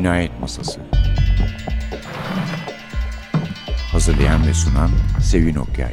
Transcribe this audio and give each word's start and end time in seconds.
Cinayet 0.00 0.40
Masası 0.40 0.80
Hazırlayan 3.92 4.46
ve 4.46 4.54
sunan 4.54 4.90
Sevin 5.22 5.54
Okyay 5.54 5.92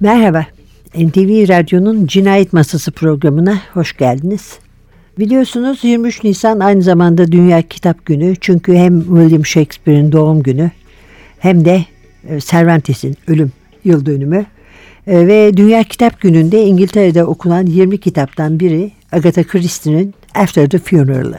Merhaba, 0.00 0.46
NTV 0.94 1.48
Radyo'nun 1.48 2.06
Cinayet 2.06 2.52
Masası 2.52 2.92
programına 2.92 3.60
hoş 3.72 3.96
geldiniz. 3.96 4.58
Biliyorsunuz 5.18 5.78
23 5.82 6.24
Nisan 6.24 6.60
aynı 6.60 6.82
zamanda 6.82 7.32
Dünya 7.32 7.62
Kitap 7.62 8.06
Günü 8.06 8.34
çünkü 8.40 8.74
hem 8.74 9.00
William 9.00 9.46
Shakespeare'in 9.46 10.12
doğum 10.12 10.42
günü 10.42 10.70
hem 11.38 11.64
de 11.64 11.84
e, 12.28 12.40
Cervantes'in 12.40 13.16
ölüm 13.28 13.52
yıl 13.84 14.06
dönümü. 14.06 14.46
E, 15.06 15.26
ve 15.26 15.56
Dünya 15.56 15.82
Kitap 15.82 16.20
Günü'nde 16.20 16.64
İngiltere'de 16.64 17.24
okunan 17.24 17.66
20 17.66 17.98
kitaptan 18.00 18.60
biri 18.60 18.92
Agatha 19.12 19.44
Christie'nin 19.44 20.14
After 20.34 20.70
the 20.70 20.78
Funeral'ı. 20.78 21.38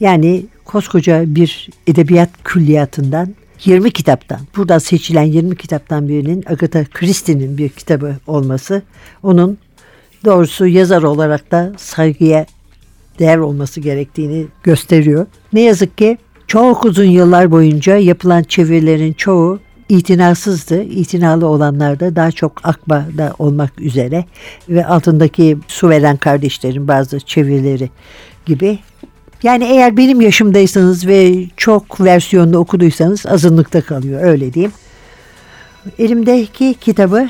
Yani 0.00 0.46
koskoca 0.64 1.24
bir 1.26 1.70
edebiyat 1.86 2.30
külliyatından 2.44 3.34
20 3.64 3.90
kitaptan, 3.90 4.40
buradan 4.56 4.78
seçilen 4.78 5.22
20 5.22 5.56
kitaptan 5.56 6.08
birinin 6.08 6.44
Agatha 6.46 6.84
Christie'nin 6.84 7.58
bir 7.58 7.68
kitabı 7.68 8.16
olması, 8.26 8.82
onun 9.22 9.58
doğrusu 10.24 10.66
yazar 10.66 11.02
olarak 11.02 11.50
da 11.50 11.72
saygıya 11.76 12.46
değer 13.18 13.38
olması 13.38 13.80
gerektiğini 13.80 14.46
gösteriyor. 14.62 15.26
Ne 15.52 15.60
yazık 15.60 15.98
ki 15.98 16.18
çok 16.46 16.84
uzun 16.84 17.04
yıllar 17.04 17.50
boyunca 17.50 17.96
yapılan 17.96 18.42
çevirilerin 18.42 19.12
çoğu 19.12 19.60
itinasızdı. 19.88 20.82
İtinalı 20.82 21.46
olanlar 21.46 22.00
da 22.00 22.16
daha 22.16 22.32
çok 22.32 22.60
Akba'da 22.64 23.34
olmak 23.38 23.80
üzere 23.80 24.24
ve 24.68 24.86
altındaki 24.86 25.58
su 25.68 25.88
veren 25.88 26.16
kardeşlerin 26.16 26.88
bazı 26.88 27.20
çevirileri 27.20 27.90
gibi. 28.46 28.78
Yani 29.42 29.64
eğer 29.64 29.96
benim 29.96 30.20
yaşımdaysanız 30.20 31.06
ve 31.06 31.44
çok 31.56 32.00
versiyonlu 32.00 32.58
okuduysanız 32.58 33.26
azınlıkta 33.26 33.80
kalıyor 33.80 34.22
öyle 34.22 34.54
diyeyim. 34.54 34.72
Elimdeki 35.98 36.74
kitabı 36.74 37.28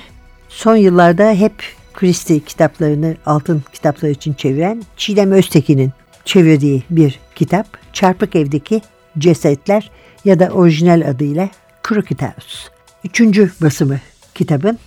son 0.48 0.77
yıllarda 0.77 1.30
hep 1.30 1.52
Christie 1.94 2.41
kitaplarını 2.41 3.16
altın 3.27 3.62
kitaplar 3.72 4.08
için 4.08 4.34
çeviren 4.34 4.82
Çiğdem 4.97 5.32
Öztekin'in 5.32 5.92
çevirdiği 6.25 6.82
bir 6.91 7.20
kitap. 7.34 7.66
Çarpık 7.92 8.36
Evdeki 8.36 8.82
Cesetler 9.19 9.91
ya 10.25 10.38
da 10.38 10.48
orijinal 10.48 11.08
adıyla 11.10 11.48
Crooked 11.88 12.20
House. 12.20 12.70
Üçüncü 13.04 13.50
basımı 13.62 13.98
kitabın 14.34 14.78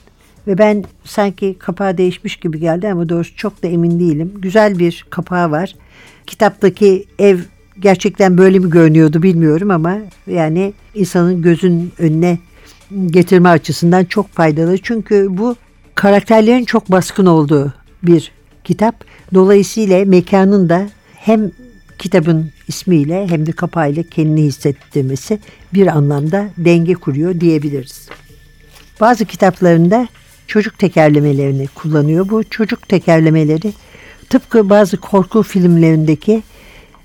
ve 0.48 0.58
ben 0.58 0.84
sanki 1.04 1.56
kapağı 1.60 1.98
değişmiş 1.98 2.38
gibi 2.38 2.60
geldi 2.60 2.88
ama 2.92 3.10
doğrusu 3.10 3.36
çok 3.36 3.64
da 3.64 3.68
emin 3.68 4.00
değilim. 4.00 4.34
Güzel 4.38 4.80
bir 4.80 5.06
kapağı 5.10 5.52
var. 5.52 5.76
Kitaptaki 6.28 7.06
ev 7.20 7.40
gerçekten 7.80 8.38
böyle 8.38 8.60
mi 8.60 8.70
görünüyordu 8.70 9.24
bilmiyorum 9.24 9.72
ama 9.72 9.98
yani 10.28 10.74
insanın 10.96 11.42
gözün 11.42 11.94
önüne 12.00 12.40
getirme 13.08 13.50
açısından 13.50 14.06
çok 14.06 14.30
faydalı. 14.30 14.78
Çünkü 14.78 15.28
bu 15.30 15.56
karakterlerin 15.96 16.66
çok 16.66 16.92
baskın 16.92 17.26
olduğu 17.26 17.74
bir 18.04 18.32
kitap. 18.64 18.96
Dolayısıyla 19.34 20.06
mekanın 20.06 20.70
da 20.70 20.88
hem 21.16 21.52
kitabın 21.98 22.52
ismiyle 22.68 23.28
hem 23.28 23.46
de 23.46 23.52
kapağıyla 23.52 24.04
kendini 24.04 24.44
hissettirmesi 24.44 25.40
bir 25.74 25.88
anlamda 25.88 26.50
denge 26.58 26.94
kuruyor 26.94 27.40
diyebiliriz. 27.40 28.10
Bazı 29.02 29.26
kitaplarında 29.26 30.08
çocuk 30.48 30.80
tekerlemelerini 30.80 31.68
kullanıyor. 31.68 32.30
Bu 32.30 32.44
çocuk 32.44 32.90
tekerlemeleri 32.90 33.74
tıpkı 34.30 34.70
bazı 34.70 34.98
korku 34.98 35.44
filmlerindeki 35.44 36.44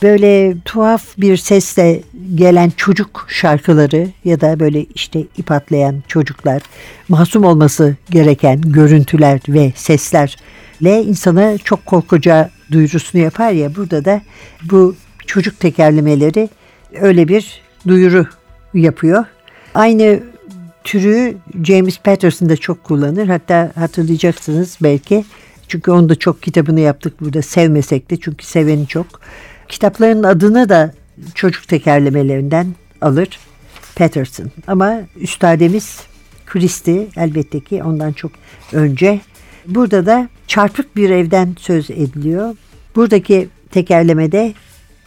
böyle 0.02 0.54
tuhaf 0.64 1.04
bir 1.18 1.36
sesle 1.36 2.02
gelen 2.34 2.72
çocuk 2.76 3.26
şarkıları 3.28 4.08
ya 4.24 4.40
da 4.40 4.60
böyle 4.60 4.84
işte 4.84 5.20
ip 5.36 5.50
atlayan 5.50 6.02
çocuklar, 6.08 6.62
masum 7.08 7.44
olması 7.44 7.96
gereken 8.10 8.60
görüntüler 8.60 9.40
ve 9.48 9.72
seslerle 9.76 11.02
insana 11.02 11.58
çok 11.58 11.86
korkacağı 11.86 12.50
duyurusunu 12.72 13.22
yapar 13.22 13.52
ya 13.52 13.76
burada 13.76 14.04
da 14.04 14.22
bu 14.70 14.96
çocuk 15.26 15.60
tekerlemeleri 15.60 16.48
öyle 17.00 17.28
bir 17.28 17.62
duyuru 17.88 18.26
yapıyor. 18.74 19.24
Aynı 19.74 20.20
türü 20.84 21.36
James 21.64 21.98
Patterson 21.98 22.48
da 22.48 22.56
çok 22.56 22.84
kullanır. 22.84 23.28
Hatta 23.28 23.72
hatırlayacaksınız 23.74 24.78
belki. 24.82 25.24
Çünkü 25.68 25.90
onu 25.90 26.08
da 26.08 26.14
çok 26.14 26.42
kitabını 26.42 26.80
yaptık 26.80 27.20
burada 27.20 27.42
sevmesek 27.42 28.10
de 28.10 28.16
çünkü 28.20 28.46
seveni 28.46 28.86
çok. 28.86 29.06
Kitapların 29.68 30.22
adını 30.22 30.68
da 30.68 30.92
çocuk 31.34 31.68
tekerlemelerinden 31.68 32.66
alır 33.00 33.38
Patterson. 33.96 34.50
Ama 34.66 35.00
üstademiz 35.16 36.00
Christie 36.46 37.08
elbette 37.16 37.60
ki 37.60 37.82
ondan 37.82 38.12
çok 38.12 38.32
önce. 38.72 39.20
Burada 39.66 40.06
da 40.06 40.28
çarpık 40.46 40.96
bir 40.96 41.10
evden 41.10 41.56
söz 41.58 41.90
ediliyor. 41.90 42.56
Buradaki 42.96 43.48
tekerlemede 43.70 44.54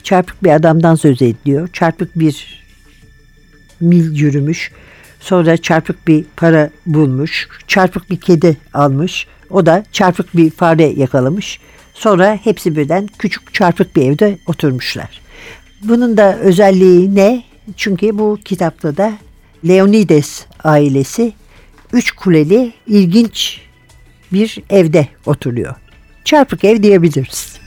çarpık 0.03 0.43
bir 0.43 0.49
adamdan 0.49 0.95
söz 0.95 1.21
ediliyor. 1.21 1.69
Çarpık 1.73 2.19
bir 2.19 2.65
mil 3.79 4.19
yürümüş. 4.19 4.71
Sonra 5.19 5.57
çarpık 5.57 6.07
bir 6.07 6.25
para 6.37 6.69
bulmuş. 6.85 7.47
Çarpık 7.67 8.09
bir 8.09 8.19
kedi 8.19 8.57
almış. 8.73 9.27
O 9.49 9.65
da 9.65 9.83
çarpık 9.91 10.37
bir 10.37 10.49
fare 10.49 10.85
yakalamış. 10.85 11.59
Sonra 11.93 12.39
hepsi 12.43 12.75
birden 12.75 13.09
küçük 13.19 13.53
çarpık 13.53 13.95
bir 13.95 14.01
evde 14.01 14.37
oturmuşlar. 14.45 15.21
Bunun 15.83 16.17
da 16.17 16.39
özelliği 16.39 17.15
ne? 17.15 17.43
Çünkü 17.77 18.17
bu 18.17 18.39
kitapta 18.45 18.97
da 18.97 19.13
Leonides 19.67 20.45
ailesi 20.63 21.33
üç 21.93 22.11
kuleli 22.11 22.73
ilginç 22.87 23.64
bir 24.35 24.57
evde 24.69 25.07
oturuyor. 25.25 25.75
Çarpık 26.25 26.63
ev 26.63 26.83
diyebiliriz. 26.83 27.57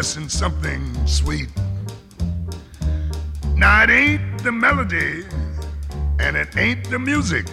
Something 0.00 1.06
sweet? 1.06 1.50
Now, 3.54 3.82
it 3.82 3.90
ain't 3.90 4.42
the 4.42 4.50
melody 4.50 5.24
and 6.18 6.34
it 6.34 6.56
ain't 6.56 6.88
the 6.88 6.98
music. 6.98 7.44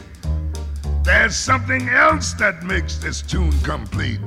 There's 1.04 1.36
something 1.36 1.90
else 1.90 2.32
that 2.36 2.64
makes 2.64 2.96
this 2.96 3.22
tune 3.22 3.52
complete. 3.64 4.22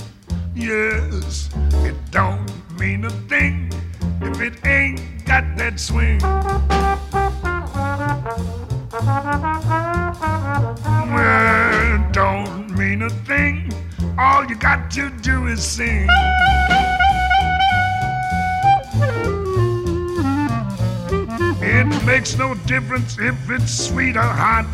Yes, 0.54 1.48
it 1.86 1.94
don't 2.10 2.46
mean 2.78 3.06
a 3.06 3.10
thing 3.30 3.72
if 4.20 4.40
it 4.42 4.66
ain't 4.66 5.24
got 5.24 5.56
that 5.56 5.80
swing. 5.80 6.20
Well, 11.14 12.10
don't 12.12 12.76
mean 12.76 13.00
a 13.02 13.10
thing. 13.24 13.72
All 14.18 14.44
you 14.44 14.56
got 14.56 14.90
to 14.92 15.08
do 15.22 15.46
is 15.46 15.64
sing. 15.64 16.08
It 21.82 22.06
makes 22.06 22.38
no 22.38 22.54
difference 22.54 23.18
if 23.18 23.34
it's 23.50 23.88
sweet 23.88 24.16
or 24.16 24.20
hot. 24.22 24.66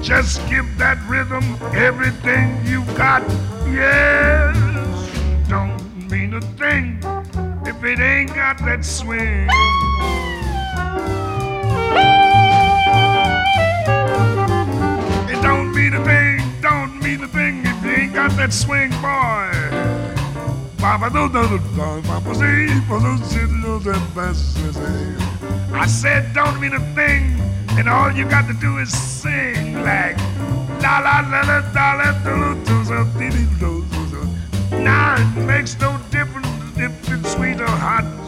Just 0.00 0.38
give 0.48 0.64
that 0.78 0.98
rhythm 1.08 1.42
everything 1.74 2.64
you've 2.64 2.86
got. 2.96 3.22
Yes, 3.66 4.56
don't 5.48 6.08
mean 6.08 6.34
a 6.34 6.40
thing 6.40 7.00
if 7.66 7.82
it 7.82 7.98
ain't 7.98 8.36
got 8.36 8.58
that 8.58 8.84
swing. 8.84 9.48
It 15.28 15.42
don't 15.42 15.74
mean 15.74 15.94
a 15.94 16.04
thing, 16.04 16.40
don't 16.62 17.02
mean 17.02 17.24
a 17.24 17.28
thing 17.28 17.66
if 17.66 17.84
you 17.84 17.90
ain't 17.90 18.14
got 18.14 18.30
that 18.36 18.52
swing, 18.52 18.90
boy. 19.02 20.15
I 25.74 25.86
said, 25.88 26.32
don't 26.32 26.60
mean 26.60 26.74
a 26.74 26.94
thing, 26.94 27.40
and 27.76 27.88
all 27.88 28.12
you 28.12 28.24
got 28.24 28.46
to 28.46 28.54
do 28.54 28.78
is 28.78 28.96
sing 28.96 29.82
like 29.82 30.16
la 30.80 30.98
la 31.00 31.26
la 31.28 31.40
la 31.42 31.58
la 31.74 31.92
la 31.94 32.12
do 32.22 32.54
do 33.58 33.84
do. 34.10 34.22
Now 34.78 35.16
it 35.18 35.40
makes 35.44 35.76
no 35.80 35.98
difference 36.10 36.46
if 36.76 36.92
it's 37.10 37.32
sweet 37.32 37.60
or 37.60 37.66
hot. 37.66 38.25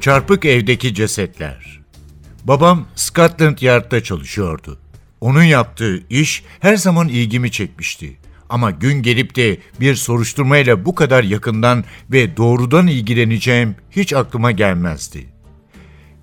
Çarpık 0.00 0.44
evdeki 0.44 0.94
cesetler. 0.94 1.80
Babam 2.44 2.86
Scotland 2.94 3.58
Yard'da 3.60 4.02
çalışıyordu. 4.02 4.78
Onun 5.20 5.42
yaptığı 5.42 6.02
iş 6.10 6.44
her 6.60 6.76
zaman 6.76 7.08
ilgimi 7.08 7.50
çekmişti. 7.50 8.16
Ama 8.48 8.70
gün 8.70 9.02
gelip 9.02 9.36
de 9.36 9.58
bir 9.80 9.94
soruşturmayla 9.94 10.84
bu 10.84 10.94
kadar 10.94 11.24
yakından 11.24 11.84
ve 12.10 12.36
doğrudan 12.36 12.86
ilgileneceğim 12.86 13.76
hiç 13.90 14.12
aklıma 14.12 14.50
gelmezdi. 14.50 15.26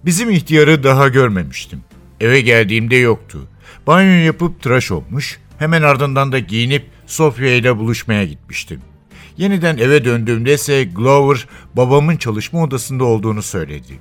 Bizim 0.05 0.29
ihtiyarı 0.29 0.83
daha 0.83 1.07
görmemiştim. 1.07 1.81
Eve 2.19 2.41
geldiğimde 2.41 2.95
yoktu. 2.95 3.47
Banyo 3.87 4.25
yapıp 4.25 4.61
tıraş 4.61 4.91
olmuş, 4.91 5.39
hemen 5.59 5.81
ardından 5.81 6.31
da 6.31 6.39
giyinip 6.39 6.85
Sofia 7.05 7.47
ile 7.47 7.77
buluşmaya 7.77 8.25
gitmiştim. 8.25 8.81
Yeniden 9.37 9.77
eve 9.77 10.05
döndüğümde 10.05 10.53
ise 10.53 10.83
Glover 10.83 11.47
babamın 11.73 12.17
çalışma 12.17 12.63
odasında 12.63 13.03
olduğunu 13.03 13.41
söyledi. 13.41 13.99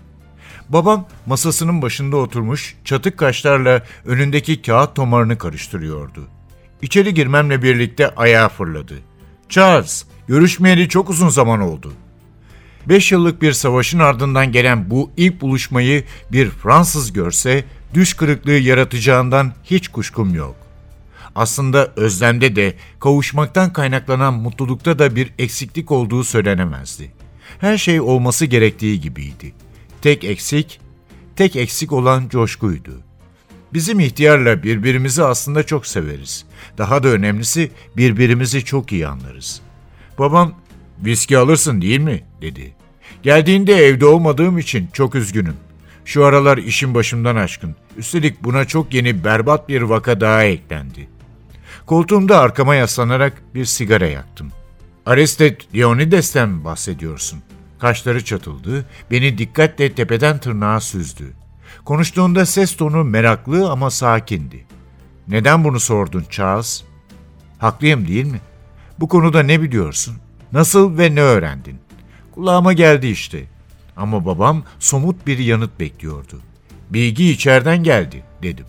Babam 0.69 1.09
masasının 1.27 1.83
başında 1.83 2.17
oturmuş 2.17 2.77
çatık 2.85 3.19
kaşlarla 3.19 3.83
önündeki 4.05 4.63
kağıt 4.63 4.97
tomarını 4.97 5.39
karıştırıyordu. 5.39 6.29
İçeri 6.83 7.15
girmemle 7.15 7.63
birlikte 7.63 8.15
ayağa 8.15 8.49
fırladı. 8.49 8.95
Charles, 9.49 10.05
görüşmeyeli 10.29 10.89
çok 10.89 11.11
uzun 11.11 11.29
zaman 11.29 11.61
oldu. 11.61 11.93
Beş 12.87 13.13
yıllık 13.13 13.43
bir 13.43 13.53
savaşın 13.53 13.99
ardından 13.99 14.53
gelen 14.53 14.91
bu 14.91 15.11
ilk 15.17 15.41
buluşmayı 15.41 16.05
bir 16.33 16.51
Fransız 16.51 17.13
görse 17.13 17.65
düş 17.95 18.15
kırıklığı 18.15 18.53
yaratacağından 18.53 19.53
hiç 19.65 19.89
kuşkum 19.89 20.35
yok. 20.35 20.66
Aslında 21.37 21.93
özlemde 21.97 22.57
de 22.57 22.75
kavuşmaktan 23.01 23.73
kaynaklanan 23.73 24.35
mutlulukta 24.35 24.99
da 24.99 25.17
bir 25.17 25.33
eksiklik 25.39 25.91
olduğu 25.91 26.25
söylenemezdi. 26.25 27.13
Her 27.59 27.79
şey 27.79 28.01
olması 28.01 28.45
gerektiği 28.47 29.01
gibiydi. 29.01 29.53
Tek 30.03 30.25
eksik, 30.25 30.81
tek 31.37 31.57
eksik 31.57 31.93
olan 31.93 32.29
coşkuydu. 32.29 33.01
Bizim 33.73 34.01
ihtiyarla 34.01 34.63
birbirimizi 34.63 35.25
aslında 35.25 35.63
çok 35.63 35.87
severiz. 35.87 36.45
Daha 36.79 37.03
da 37.03 37.09
önemlisi 37.09 37.71
birbirimizi 37.97 38.65
çok 38.65 38.93
iyi 38.93 39.09
anlarız. 39.09 39.61
Babam, 40.19 40.55
viski 41.05 41.39
alırsın 41.39 41.83
değil 41.83 42.01
mi? 42.01 42.23
dedi. 42.43 42.75
Geldiğinde 43.23 43.75
evde 43.75 44.07
olmadığım 44.07 44.59
için 44.59 44.89
çok 44.93 45.15
üzgünüm. 45.15 45.57
Şu 46.05 46.25
aralar 46.25 46.59
işin 46.59 46.95
başımdan 46.95 47.37
aşkın. 47.37 47.77
Üstelik 47.97 48.45
buna 48.45 48.65
çok 48.65 48.95
yeni 48.95 49.25
berbat 49.25 49.69
bir 49.69 49.83
vaka 49.83 50.21
daha 50.21 50.45
eklendi. 50.45 51.16
Koltuğumda 51.87 52.39
arkama 52.41 52.75
yaslanarak 52.75 53.43
bir 53.55 53.65
sigara 53.65 54.07
yaktım. 54.07 54.53
Arestet 55.07 55.75
Leonides'ten 55.75 56.49
mi 56.49 56.65
bahsediyorsun? 56.65 57.43
Kaşları 57.79 58.25
çatıldı, 58.25 58.87
beni 59.11 59.39
dikkatle 59.39 59.95
tepeden 59.95 60.39
tırnağa 60.39 60.81
süzdü. 60.81 61.33
Konuştuğunda 61.85 62.47
ses 62.47 62.77
tonu 62.77 63.05
meraklı 63.05 63.71
ama 63.71 63.91
sakindi. 63.91 64.67
Neden 65.29 65.65
bunu 65.65 65.81
sordun 65.81 66.25
Charles? 66.31 66.83
Haklıyım 67.59 68.09
değil 68.09 68.27
mi? 68.27 68.41
Bu 69.01 69.09
konuda 69.09 69.43
ne 69.43 69.63
biliyorsun? 69.63 70.17
Nasıl 70.53 70.99
ve 70.99 71.15
ne 71.15 71.21
öğrendin? 71.21 71.79
Kulağıma 72.35 72.73
geldi 72.73 73.07
işte. 73.07 73.45
Ama 73.97 74.27
babam 74.27 74.63
somut 74.79 75.27
bir 75.27 75.39
yanıt 75.39 75.81
bekliyordu. 75.81 76.41
Bilgi 76.91 77.31
içeriden 77.31 77.83
geldi 77.83 78.25
dedim. 78.43 78.67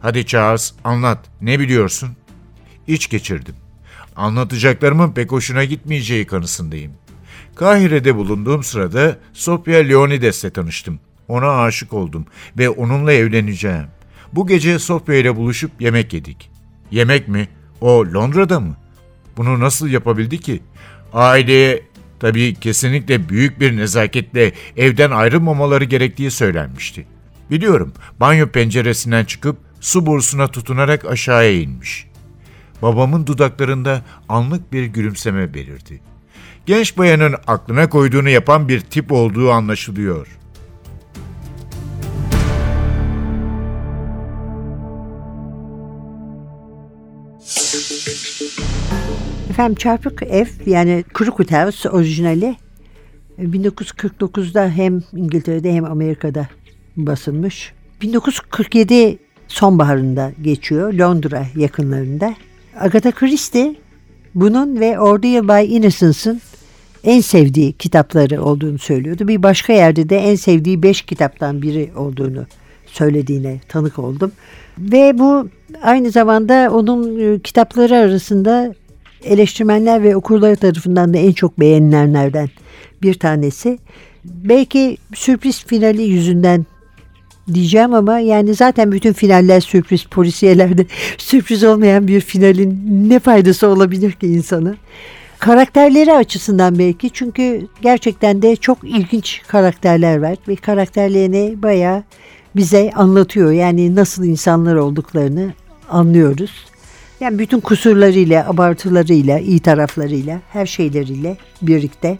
Hadi 0.00 0.26
Charles 0.26 0.72
anlat 0.84 1.18
ne 1.40 1.60
biliyorsun? 1.60 2.16
İç 2.86 3.10
geçirdim. 3.10 3.54
Anlatacaklarımın 4.16 5.12
pek 5.12 5.32
hoşuna 5.32 5.64
gitmeyeceği 5.64 6.26
kanısındayım. 6.26 6.92
Kahire'de 7.54 8.16
bulunduğum 8.16 8.62
sırada 8.62 9.18
Sofia 9.32 9.78
Leonides'le 9.78 10.54
tanıştım. 10.54 11.00
Ona 11.28 11.62
aşık 11.62 11.92
oldum 11.92 12.26
ve 12.58 12.68
onunla 12.68 13.12
evleneceğim. 13.12 13.86
Bu 14.32 14.46
gece 14.46 14.78
Sofia 14.78 15.14
ile 15.14 15.36
buluşup 15.36 15.70
yemek 15.80 16.12
yedik. 16.12 16.50
Yemek 16.90 17.28
mi? 17.28 17.48
O 17.80 18.04
Londra'da 18.14 18.60
mı? 18.60 18.76
Bunu 19.36 19.60
nasıl 19.60 19.88
yapabildi 19.88 20.40
ki? 20.40 20.62
Aileye 21.12 21.82
tabii 22.20 22.54
kesinlikle 22.54 23.28
büyük 23.28 23.60
bir 23.60 23.76
nezaketle 23.76 24.52
evden 24.76 25.10
ayrılmamaları 25.10 25.84
gerektiği 25.84 26.30
söylenmişti. 26.30 27.06
Biliyorum 27.50 27.92
banyo 28.20 28.48
penceresinden 28.48 29.24
çıkıp 29.24 29.56
su 29.80 30.06
borusuna 30.06 30.48
tutunarak 30.48 31.04
aşağıya 31.04 31.52
inmiş 31.52 32.06
babamın 32.84 33.26
dudaklarında 33.26 34.02
anlık 34.28 34.72
bir 34.72 34.84
gülümseme 34.84 35.54
belirdi. 35.54 36.00
Genç 36.66 36.98
bayanın 36.98 37.34
aklına 37.46 37.88
koyduğunu 37.88 38.28
yapan 38.28 38.68
bir 38.68 38.80
tip 38.80 39.12
olduğu 39.12 39.50
anlaşılıyor. 39.50 40.38
Efendim 49.50 49.74
Çarpık 49.74 50.22
Ev 50.22 50.46
yani 50.66 51.04
Crooked 51.18 51.50
House 51.50 51.90
orijinali 51.90 52.56
1949'da 53.38 54.68
hem 54.68 55.02
İngiltere'de 55.12 55.72
hem 55.72 55.84
Amerika'da 55.84 56.48
basılmış. 56.96 57.72
1947 58.02 59.18
sonbaharında 59.48 60.32
geçiyor 60.42 60.92
Londra 60.92 61.46
yakınlarında. 61.56 62.34
Agatha 62.80 63.12
Christie 63.12 63.74
bunun 64.34 64.80
ve 64.80 65.00
Ordeal 65.00 65.48
by 65.48 65.76
Innocence'ın 65.76 66.40
en 67.04 67.20
sevdiği 67.20 67.72
kitapları 67.72 68.42
olduğunu 68.42 68.78
söylüyordu. 68.78 69.28
Bir 69.28 69.42
başka 69.42 69.72
yerde 69.72 70.08
de 70.08 70.18
en 70.18 70.34
sevdiği 70.34 70.82
beş 70.82 71.02
kitaptan 71.02 71.62
biri 71.62 71.90
olduğunu 71.96 72.46
söylediğine 72.86 73.60
tanık 73.68 73.98
oldum. 73.98 74.32
Ve 74.78 75.18
bu 75.18 75.48
aynı 75.82 76.10
zamanda 76.10 76.70
onun 76.72 77.18
e, 77.18 77.38
kitapları 77.40 77.96
arasında 77.96 78.74
eleştirmenler 79.24 80.02
ve 80.02 80.16
okurları 80.16 80.56
tarafından 80.56 81.14
da 81.14 81.18
en 81.18 81.32
çok 81.32 81.60
beğenilenlerden 81.60 82.48
bir 83.02 83.14
tanesi. 83.14 83.78
Belki 84.24 84.96
sürpriz 85.14 85.64
finali 85.64 86.02
yüzünden 86.02 86.66
diyeceğim 87.54 87.94
ama 87.94 88.18
yani 88.18 88.54
zaten 88.54 88.92
bütün 88.92 89.12
finaller 89.12 89.60
sürpriz 89.60 90.04
polisiyelerde 90.04 90.86
sürpriz 91.18 91.64
olmayan 91.64 92.08
bir 92.08 92.20
finalin 92.20 92.80
ne 93.10 93.18
faydası 93.18 93.66
olabilir 93.66 94.12
ki 94.12 94.26
insana? 94.26 94.74
Karakterleri 95.38 96.12
açısından 96.12 96.78
belki 96.78 97.10
çünkü 97.10 97.66
gerçekten 97.82 98.42
de 98.42 98.56
çok 98.56 98.78
ilginç 98.84 99.42
karakterler 99.48 100.18
var 100.22 100.36
ve 100.48 100.56
karakterlerini 100.56 101.62
bayağı 101.62 102.02
bize 102.56 102.90
anlatıyor. 102.94 103.52
Yani 103.52 103.94
nasıl 103.94 104.24
insanlar 104.24 104.74
olduklarını 104.74 105.52
anlıyoruz. 105.90 106.50
Yani 107.20 107.38
bütün 107.38 107.60
kusurlarıyla, 107.60 108.48
abartılarıyla, 108.48 109.38
iyi 109.38 109.60
taraflarıyla, 109.60 110.40
her 110.52 110.66
şeyleriyle 110.66 111.36
birlikte 111.62 112.18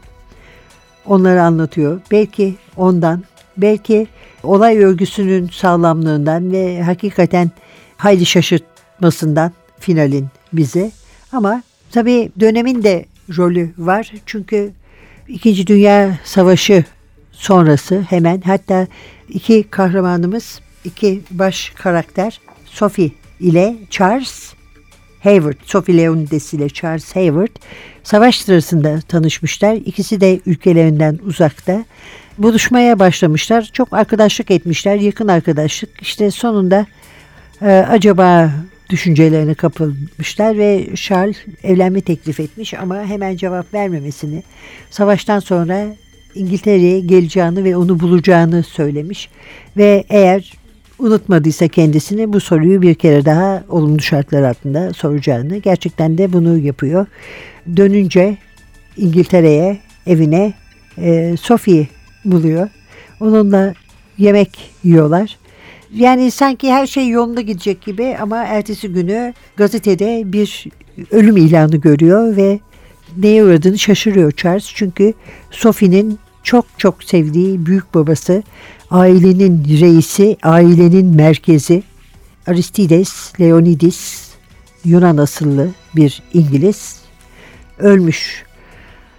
onları 1.07 1.43
anlatıyor. 1.43 2.01
Belki 2.11 2.55
ondan, 2.77 3.23
belki 3.57 4.07
olay 4.45 4.79
örgüsünün 4.79 5.49
sağlamlığından 5.49 6.53
ve 6.53 6.83
hakikaten 6.83 7.51
hayli 7.97 8.27
şaşırtmasından 8.27 9.53
finalin 9.81 10.27
bize. 10.53 10.91
Ama 11.33 11.63
tabii 11.93 12.31
dönemin 12.41 12.83
de 12.83 13.05
rolü 13.37 13.71
var. 13.79 14.13
Çünkü 14.27 14.73
İkinci 15.29 15.67
Dünya 15.67 16.19
Savaşı 16.25 16.85
sonrası 17.33 18.01
hemen 18.01 18.41
hatta 18.41 18.87
iki 19.29 19.63
kahramanımız, 19.71 20.61
iki 20.85 21.21
baş 21.31 21.73
karakter 21.75 22.41
Sophie 22.67 23.11
ile 23.41 23.77
Charles 23.91 24.53
Hayward, 25.21 25.57
Sophie 25.65 25.97
Leonidas 25.97 26.55
ile 26.55 26.69
Charles 26.69 27.17
Hayward 27.17 27.57
savaş 28.03 28.41
sırasında 28.41 29.01
tanışmışlar. 29.09 29.75
İkisi 29.75 30.21
de 30.21 30.41
ülkelerinden 30.47 31.19
uzakta. 31.27 31.85
Buluşmaya 32.39 32.99
başlamışlar. 32.99 33.71
Çok 33.73 33.93
arkadaşlık 33.93 34.51
etmişler. 34.51 34.97
Yakın 34.97 35.29
arkadaşlık. 35.29 36.03
İşte 36.03 36.31
sonunda 36.31 36.87
e, 37.63 37.67
acaba 37.67 38.51
düşüncelerine 38.91 39.55
kapılmışlar 39.55 40.59
ve 40.59 40.87
Charles 40.95 41.37
evlenme 41.63 42.01
teklif 42.01 42.41
etmiş 42.41 42.75
ama 42.75 43.05
hemen 43.05 43.37
cevap 43.37 43.75
vermemesini, 43.75 44.43
savaştan 44.91 45.39
sonra 45.39 45.87
İngiltere'ye 46.35 47.01
geleceğini 47.01 47.65
ve 47.65 47.77
onu 47.77 48.01
bulacağını 48.01 48.63
söylemiş 48.63 49.31
ve 49.77 50.05
eğer 50.09 50.53
unutmadıysa 50.99 51.69
kendisini 51.69 52.33
bu 52.33 52.41
soruyu 52.41 52.83
bir 52.83 52.95
kere 52.95 53.25
daha 53.25 53.65
olumlu 53.69 54.03
şartlar 54.03 54.43
altında 54.43 54.93
soracağını 54.93 55.57
gerçekten 55.57 56.19
de 56.19 56.33
bunu 56.33 56.59
yapıyor. 56.59 57.07
Dönünce 57.77 58.37
İngiltere'ye 58.97 59.79
evine 60.07 60.53
e, 60.99 61.35
Sophie 61.41 61.87
buluyor. 62.25 62.69
Onunla 63.21 63.75
yemek 64.19 64.71
yiyorlar. 64.85 65.39
Yani 65.95 66.31
sanki 66.31 66.73
her 66.73 66.87
şey 66.87 67.09
yolunda 67.09 67.41
gidecek 67.41 67.83
gibi 67.83 68.17
ama 68.21 68.45
ertesi 68.45 68.89
günü 68.89 69.35
gazetede 69.57 70.23
bir 70.25 70.67
ölüm 71.11 71.37
ilanı 71.37 71.77
görüyor 71.77 72.37
ve 72.37 72.61
neye 73.17 73.45
uğradığını 73.45 73.79
şaşırıyor 73.79 74.33
Charles. 74.33 74.73
Çünkü 74.75 75.15
Sophie'nin 75.51 76.19
çok 76.43 76.67
çok 76.79 77.05
sevdiği 77.05 77.67
büyük 77.67 77.95
babası, 77.95 78.43
ailenin 78.91 79.65
reisi, 79.81 80.37
ailenin 80.43 81.07
merkezi 81.07 81.83
Aristides 82.47 83.33
Leonidis 83.41 84.29
Yunan 84.85 85.17
asıllı 85.17 85.71
bir 85.97 86.23
İngiliz 86.35 87.01
ölmüş. 87.79 88.45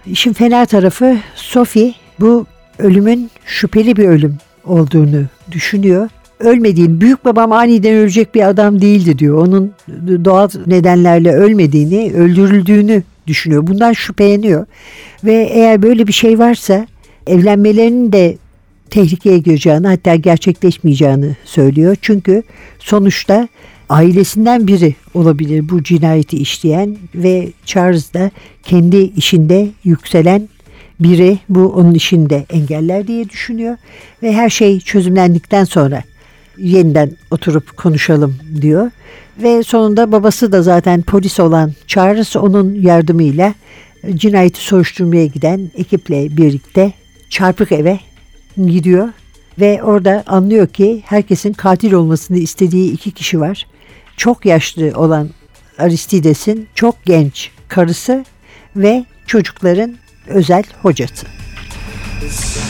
İşin 0.06 0.32
fena 0.32 0.66
tarafı 0.66 1.18
Sophie 1.34 1.94
bu 2.20 2.46
ölümün 2.78 3.30
şüpheli 3.46 3.96
bir 3.96 4.08
ölüm 4.08 4.36
olduğunu 4.64 5.24
düşünüyor. 5.50 6.08
Ölmediğini, 6.40 7.00
büyük 7.00 7.24
babam 7.24 7.52
aniden 7.52 7.94
ölecek 7.94 8.34
bir 8.34 8.48
adam 8.48 8.80
değildi 8.80 9.18
diyor. 9.18 9.46
Onun 9.46 9.72
doğal 10.24 10.48
nedenlerle 10.66 11.32
ölmediğini, 11.32 12.12
öldürüldüğünü 12.14 13.02
düşünüyor. 13.26 13.66
Bundan 13.66 13.92
şüpheleniyor. 13.92 14.66
Ve 15.24 15.50
eğer 15.52 15.82
böyle 15.82 16.06
bir 16.06 16.12
şey 16.12 16.38
varsa 16.38 16.86
evlenmelerinin 17.26 18.12
de 18.12 18.36
tehlikeye 18.90 19.38
gireceğini 19.38 19.86
hatta 19.86 20.14
gerçekleşmeyeceğini 20.14 21.36
söylüyor. 21.44 21.96
Çünkü 22.02 22.42
sonuçta 22.78 23.48
ailesinden 23.88 24.66
biri 24.66 24.94
olabilir 25.14 25.68
bu 25.68 25.82
cinayeti 25.82 26.36
işleyen 26.36 26.96
ve 27.14 27.48
Charles 27.64 28.14
da 28.14 28.30
kendi 28.62 28.96
işinde 28.96 29.68
yükselen 29.84 30.48
biri 31.00 31.38
bu 31.48 31.66
onun 31.66 31.94
işinde 31.94 32.46
engeller 32.50 33.06
diye 33.06 33.28
düşünüyor 33.28 33.76
ve 34.22 34.32
her 34.32 34.50
şey 34.50 34.80
çözümlendikten 34.80 35.64
sonra 35.64 36.02
yeniden 36.58 37.10
oturup 37.30 37.76
konuşalım 37.76 38.36
diyor. 38.60 38.90
Ve 39.42 39.62
sonunda 39.62 40.12
babası 40.12 40.52
da 40.52 40.62
zaten 40.62 41.02
polis 41.02 41.40
olan 41.40 41.72
Charles 41.86 42.36
onun 42.36 42.74
yardımıyla 42.74 43.54
cinayeti 44.14 44.60
soruşturmaya 44.60 45.26
giden 45.26 45.70
ekiple 45.76 46.36
birlikte 46.36 46.92
çarpık 47.30 47.72
eve 47.72 48.00
gidiyor 48.56 49.08
ve 49.60 49.82
orada 49.82 50.24
anlıyor 50.26 50.66
ki 50.66 51.02
herkesin 51.06 51.52
katil 51.52 51.92
olmasını 51.92 52.38
istediği 52.38 52.92
iki 52.92 53.10
kişi 53.10 53.40
var. 53.40 53.66
Çok 54.16 54.46
yaşlı 54.46 54.92
olan 54.94 55.30
Aristides'in 55.78 56.68
çok 56.74 57.04
genç 57.04 57.50
karısı 57.68 58.24
ve 58.76 59.04
çocukların 59.26 59.96
özel 60.28 60.64
hocası. 60.82 61.26
committed 62.20 62.65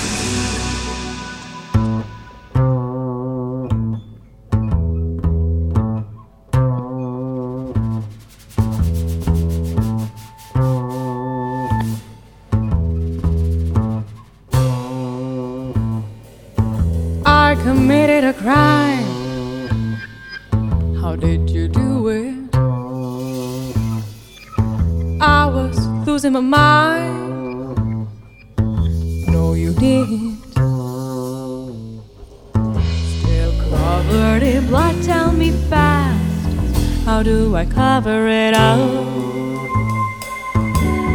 blood, 34.66 35.02
tell 35.02 35.32
me 35.32 35.50
fast. 35.70 37.04
How 37.04 37.22
do 37.22 37.54
I 37.54 37.64
cover 37.64 38.26
it 38.28 38.54
up? 38.54 38.78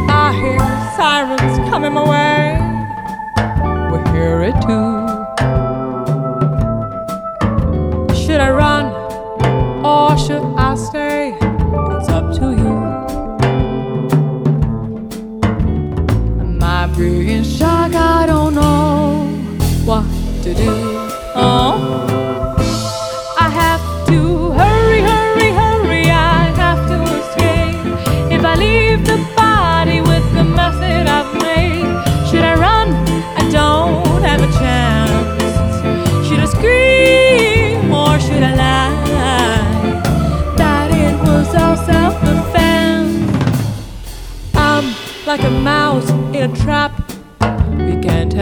I 0.08 0.32
hear 0.40 0.58
sirens 0.96 1.58
coming 1.68 1.92
my 1.92 2.04
way. 2.08 2.58
We 3.92 3.98
hear 4.12 4.42
it 4.42 4.54
too. 4.62 5.01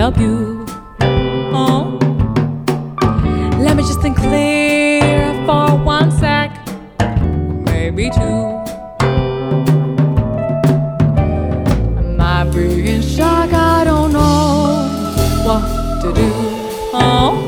Help 0.00 0.16
you. 0.16 0.64
Oh, 1.52 1.98
let 3.58 3.76
me 3.76 3.82
just 3.82 4.00
think 4.00 4.16
clear 4.16 5.34
for 5.44 5.76
one 5.76 6.10
sec, 6.10 6.48
maybe 7.66 8.08
two. 8.08 8.40
Am 11.98 12.18
I 12.18 12.44
being 12.44 13.02
shocked? 13.02 13.52
I 13.52 13.84
don't 13.84 14.10
know 14.14 14.88
what 15.44 15.64
to 16.00 16.14
do. 16.14 16.30
Oh. 16.94 17.39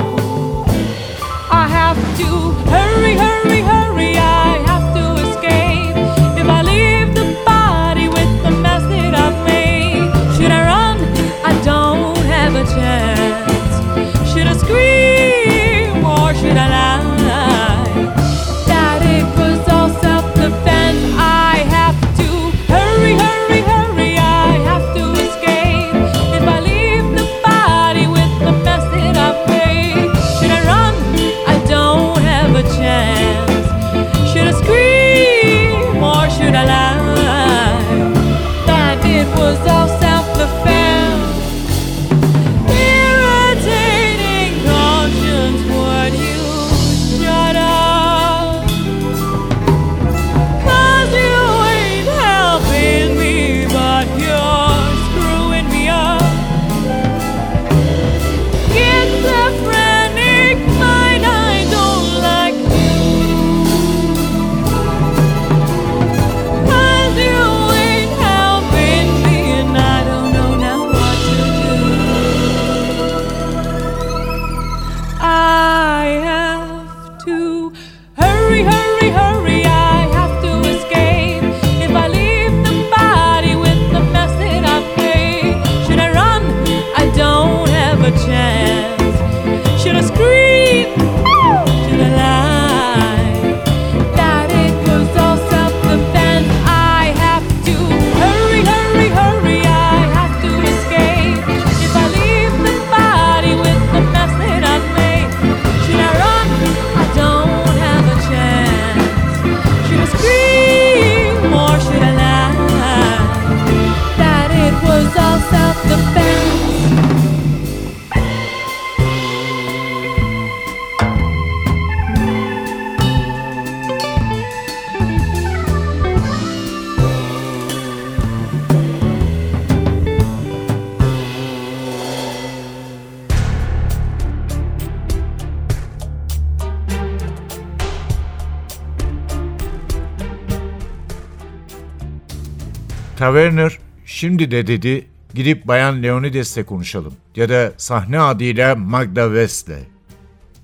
Taverner 143.32 143.78
şimdi 144.04 144.50
de 144.50 144.66
dedi 144.66 145.06
gidip 145.34 145.68
Bayan 145.68 146.02
Leonides'le 146.02 146.66
konuşalım 146.66 147.14
ya 147.36 147.48
da 147.48 147.72
sahne 147.76 148.20
adıyla 148.20 148.74
Magda 148.74 149.26
West'le. 149.26 149.78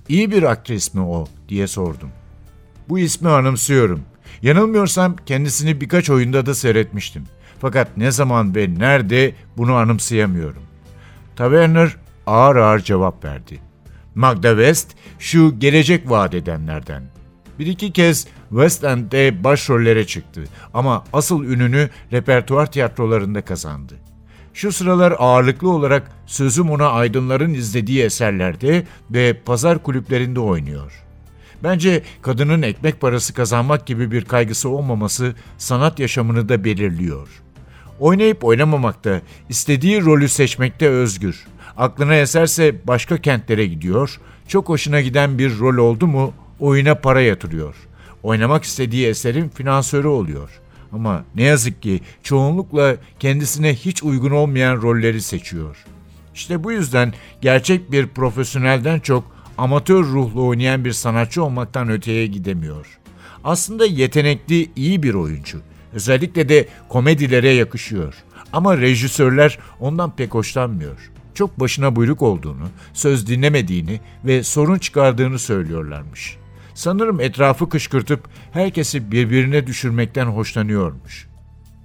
İyi 0.09 0.31
bir 0.31 0.42
aktris 0.42 0.94
mi 0.94 1.00
o 1.00 1.26
diye 1.48 1.66
sordum. 1.66 2.11
Bu 2.88 2.98
ismi 2.98 3.28
anımsıyorum. 3.28 4.02
Yanılmıyorsam 4.42 5.16
kendisini 5.26 5.81
birkaç 5.81 6.11
oyunda 6.11 6.46
da 6.46 6.54
seyretmiştim. 6.54 7.24
Fakat 7.61 7.96
ne 7.96 8.11
zaman 8.11 8.54
ve 8.54 8.74
nerede 8.78 9.35
bunu 9.57 9.74
anımsayamıyorum. 9.74 10.62
Taverner 11.37 11.96
ağır 12.26 12.57
ağır 12.57 12.81
cevap 12.81 13.24
verdi. 13.24 13.61
Magda 14.14 14.48
West 14.50 14.90
şu 15.18 15.59
gelecek 15.59 16.11
vaat 16.11 16.35
edenlerden. 16.35 17.02
Bir 17.59 17.66
iki 17.66 17.92
kez 17.92 18.27
West 18.49 18.85
End'de 18.85 19.44
başrollere 19.44 20.07
çıktı 20.07 20.44
ama 20.75 21.05
asıl 21.12 21.44
ününü 21.44 21.90
repertuar 22.12 22.73
tiyatrolarında 22.73 23.42
kazandı. 23.42 23.94
Şu 24.55 24.73
sıralar 24.73 25.14
ağırlıklı 25.18 25.71
olarak 25.71 26.11
sözüm 26.27 26.71
ona 26.71 26.88
aydınların 26.88 27.55
izlediği 27.55 28.03
eserlerde 28.03 28.87
ve 29.11 29.40
pazar 29.44 29.83
kulüplerinde 29.83 30.40
oynuyor. 30.40 31.05
Bence 31.62 32.03
kadının 32.23 32.62
ekmek 32.62 33.01
parası 33.01 33.35
kazanmak 33.35 33.87
gibi 33.87 34.11
bir 34.11 34.25
kaygısı 34.25 34.68
olmaması 34.68 35.35
sanat 35.59 35.99
yaşamını 35.99 36.49
da 36.49 36.64
belirliyor. 36.64 37.29
Oynayıp 38.01 38.44
oynamamakta, 38.44 39.23
istediği 39.49 40.05
rolü 40.05 40.29
seçmekte 40.29 40.88
özgür. 40.88 41.47
Aklına 41.77 42.14
eserse 42.14 42.87
başka 42.87 43.16
kentlere 43.16 43.66
gidiyor, 43.66 44.21
çok 44.49 44.68
hoşuna 44.68 45.01
giden 45.01 45.38
bir 45.38 45.59
rol 45.59 45.77
oldu 45.77 46.07
mu 46.07 46.35
oyuna 46.61 46.94
para 46.94 47.21
yatırıyor. 47.21 47.75
Oynamak 48.23 48.64
istediği 48.64 49.07
eserin 49.07 49.49
finansörü 49.49 50.09
oluyor. 50.09 50.51
Ama 50.92 51.25
ne 51.35 51.42
yazık 51.42 51.83
ki 51.83 52.01
çoğunlukla 52.23 52.97
kendisine 53.21 53.75
hiç 53.75 54.03
uygun 54.03 54.31
olmayan 54.31 54.83
rolleri 54.83 55.23
seçiyor. 55.23 55.85
İşte 56.35 56.64
bu 56.64 56.73
yüzden 56.73 57.12
gerçek 57.40 57.92
bir 57.92 58.07
profesyonelden 58.07 59.01
çok 59.01 59.25
amatör 59.59 60.05
ruhlu 60.05 60.47
oynayan 60.47 60.85
bir 60.85 60.92
sanatçı 60.92 61.44
olmaktan 61.44 61.88
öteye 61.88 62.27
gidemiyor. 62.27 62.99
Aslında 63.44 63.87
yetenekli, 63.87 64.71
iyi 64.77 65.03
bir 65.03 65.14
oyuncu. 65.14 65.61
Özellikle 65.92 66.49
de 66.49 66.68
komedilere 66.88 67.51
yakışıyor. 67.51 68.14
Ama 68.53 68.79
rejisörler 68.79 69.59
ondan 69.81 70.16
pek 70.16 70.35
hoşlanmıyor. 70.35 71.11
Çok 71.35 71.61
başına 71.61 71.97
buyruk 71.97 72.23
olduğunu, 72.23 72.68
söz 72.92 73.27
dinlemediğini 73.27 74.01
ve 74.25 74.42
sorun 74.42 74.79
çıkardığını 74.79 75.38
söylüyorlarmış. 75.38 76.37
Sanırım 76.79 77.21
etrafı 77.21 77.69
kışkırtıp 77.69 78.29
herkesi 78.53 79.12
birbirine 79.12 79.67
düşürmekten 79.67 80.27
hoşlanıyormuş. 80.27 81.29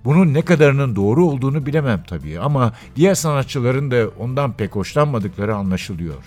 Bunun 0.06 0.34
ne 0.34 0.42
kadarının 0.42 0.96
doğru 0.96 1.26
olduğunu 1.26 1.66
bilemem 1.66 2.04
tabii 2.08 2.40
ama 2.40 2.74
diğer 2.96 3.16
sanatçıların 3.16 3.92
da 3.92 4.10
ondan 4.20 4.54
pek 4.54 4.76
hoşlanmadıkları 4.76 5.56
anlaşılıyor. 5.56 6.24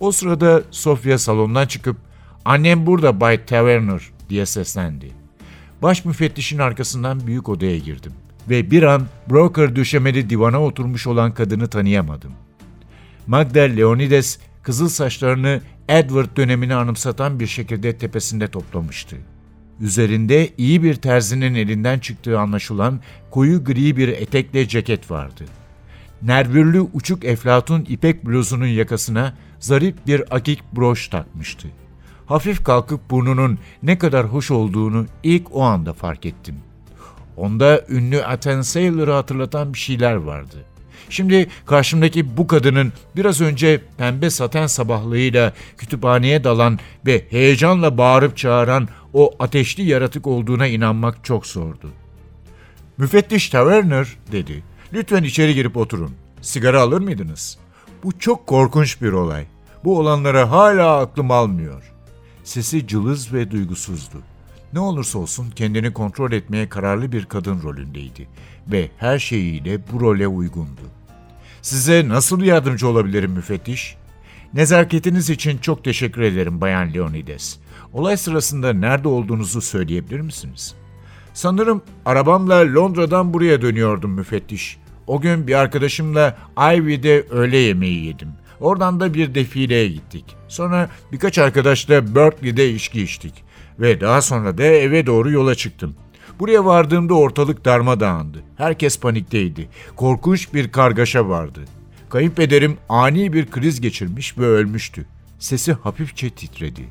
O 0.00 0.12
sırada 0.12 0.62
Sofia 0.70 1.18
salondan 1.18 1.66
çıkıp 1.66 1.96
"Annem 2.44 2.86
burada 2.86 3.20
Bay 3.20 3.44
Taverner." 3.44 4.02
diye 4.28 4.46
seslendi. 4.46 5.12
Baş 5.82 6.04
müfettişin 6.04 6.58
arkasından 6.58 7.26
büyük 7.26 7.48
odaya 7.48 7.78
girdim 7.78 8.12
ve 8.48 8.70
bir 8.70 8.82
an 8.82 9.06
broker 9.30 9.76
döşemeli 9.76 10.30
divana 10.30 10.62
oturmuş 10.62 11.06
olan 11.06 11.32
kadını 11.32 11.68
tanıyamadım. 11.68 12.32
Magda 13.26 13.60
Leonides 13.60 14.38
kızıl 14.62 14.88
saçlarını 14.88 15.60
Edward 15.88 16.36
dönemini 16.36 16.74
anımsatan 16.74 17.40
bir 17.40 17.46
şekilde 17.46 17.98
tepesinde 17.98 18.48
toplamıştı. 18.48 19.16
Üzerinde 19.80 20.50
iyi 20.58 20.82
bir 20.82 20.94
terzinin 20.94 21.54
elinden 21.54 21.98
çıktığı 21.98 22.38
anlaşılan 22.38 23.00
koyu 23.30 23.64
gri 23.64 23.96
bir 23.96 24.08
etekle 24.08 24.68
ceket 24.68 25.10
vardı. 25.10 25.44
Nervürlü 26.22 26.80
uçuk 26.80 27.24
eflatun 27.24 27.86
ipek 27.88 28.26
bluzunun 28.26 28.66
yakasına 28.66 29.34
zarif 29.58 29.94
bir 30.06 30.36
akik 30.36 30.72
broş 30.72 31.08
takmıştı. 31.08 31.68
Hafif 32.26 32.64
kalkıp 32.64 33.10
burnunun 33.10 33.58
ne 33.82 33.98
kadar 33.98 34.26
hoş 34.26 34.50
olduğunu 34.50 35.06
ilk 35.22 35.56
o 35.56 35.62
anda 35.62 35.92
fark 35.92 36.26
ettim. 36.26 36.56
Onda 37.36 37.84
ünlü 37.88 38.24
Aten 38.24 38.62
Sailor'ı 38.62 39.12
hatırlatan 39.12 39.74
bir 39.74 39.78
şeyler 39.78 40.14
vardı. 40.14 40.56
Şimdi 41.12 41.48
karşımdaki 41.66 42.36
bu 42.36 42.46
kadının 42.46 42.92
biraz 43.16 43.40
önce 43.40 43.82
pembe 43.98 44.30
saten 44.30 44.66
sabahlığıyla 44.66 45.52
kütüphaneye 45.78 46.44
dalan 46.44 46.78
ve 47.06 47.26
heyecanla 47.30 47.98
bağırıp 47.98 48.36
çağıran 48.36 48.88
o 49.12 49.34
ateşli 49.38 49.82
yaratık 49.82 50.26
olduğuna 50.26 50.66
inanmak 50.66 51.24
çok 51.24 51.46
zordu. 51.46 51.90
Müfettiş 52.98 53.48
Taverner 53.48 54.16
dedi. 54.32 54.62
Lütfen 54.92 55.22
içeri 55.22 55.54
girip 55.54 55.76
oturun. 55.76 56.10
Sigara 56.40 56.80
alır 56.80 57.00
mıydınız? 57.00 57.58
Bu 58.04 58.18
çok 58.18 58.46
korkunç 58.46 59.02
bir 59.02 59.12
olay. 59.12 59.44
Bu 59.84 59.98
olanlara 59.98 60.50
hala 60.50 60.98
aklım 60.98 61.30
almıyor. 61.30 61.92
Sesi 62.44 62.86
cılız 62.86 63.32
ve 63.32 63.50
duygusuzdu. 63.50 64.18
Ne 64.72 64.80
olursa 64.80 65.18
olsun 65.18 65.50
kendini 65.50 65.92
kontrol 65.92 66.32
etmeye 66.32 66.68
kararlı 66.68 67.12
bir 67.12 67.24
kadın 67.24 67.62
rolündeydi 67.62 68.28
ve 68.68 68.90
her 68.98 69.18
şeyiyle 69.18 69.80
bu 69.92 70.00
role 70.00 70.28
uygundu. 70.28 70.80
Size 71.62 72.08
nasıl 72.08 72.42
yardımcı 72.42 72.88
olabilirim 72.88 73.30
müfettiş? 73.30 73.96
Nezaketiniz 74.54 75.30
için 75.30 75.58
çok 75.58 75.84
teşekkür 75.84 76.22
ederim 76.22 76.60
Bayan 76.60 76.94
Leonides. 76.94 77.58
Olay 77.92 78.16
sırasında 78.16 78.72
nerede 78.72 79.08
olduğunuzu 79.08 79.60
söyleyebilir 79.60 80.20
misiniz? 80.20 80.74
Sanırım 81.34 81.82
arabamla 82.04 82.74
Londra'dan 82.74 83.34
buraya 83.34 83.62
dönüyordum 83.62 84.10
müfettiş. 84.10 84.78
O 85.06 85.20
gün 85.20 85.46
bir 85.46 85.54
arkadaşımla 85.54 86.36
Ivy'de 86.74 87.26
öğle 87.30 87.56
yemeği 87.56 88.06
yedim. 88.06 88.28
Oradan 88.60 89.00
da 89.00 89.14
bir 89.14 89.34
defileye 89.34 89.88
gittik. 89.88 90.24
Sonra 90.48 90.90
birkaç 91.12 91.38
arkadaşla 91.38 92.14
Berkeley'de 92.14 92.70
içki 92.70 93.02
içtik. 93.02 93.44
Ve 93.78 94.00
daha 94.00 94.22
sonra 94.22 94.58
da 94.58 94.62
eve 94.62 95.06
doğru 95.06 95.30
yola 95.30 95.54
çıktım. 95.54 95.96
Buraya 96.42 96.64
vardığımda 96.64 97.14
ortalık 97.14 97.64
darmadağındı. 97.64 98.42
Herkes 98.56 98.98
panikteydi. 98.98 99.68
Korkunç 99.96 100.54
bir 100.54 100.72
kargaşa 100.72 101.28
vardı. 101.28 101.60
Kayınpederim 102.10 102.76
ani 102.88 103.32
bir 103.32 103.50
kriz 103.50 103.80
geçirmiş 103.80 104.38
ve 104.38 104.46
ölmüştü. 104.46 105.06
Sesi 105.38 105.72
hafifçe 105.72 106.30
titredi. 106.30 106.88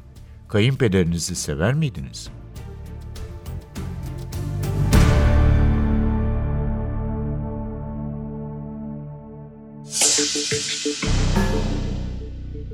Kayınpederinizi 0.48 1.36
sever 1.36 1.74
miydiniz?'' 1.74 2.32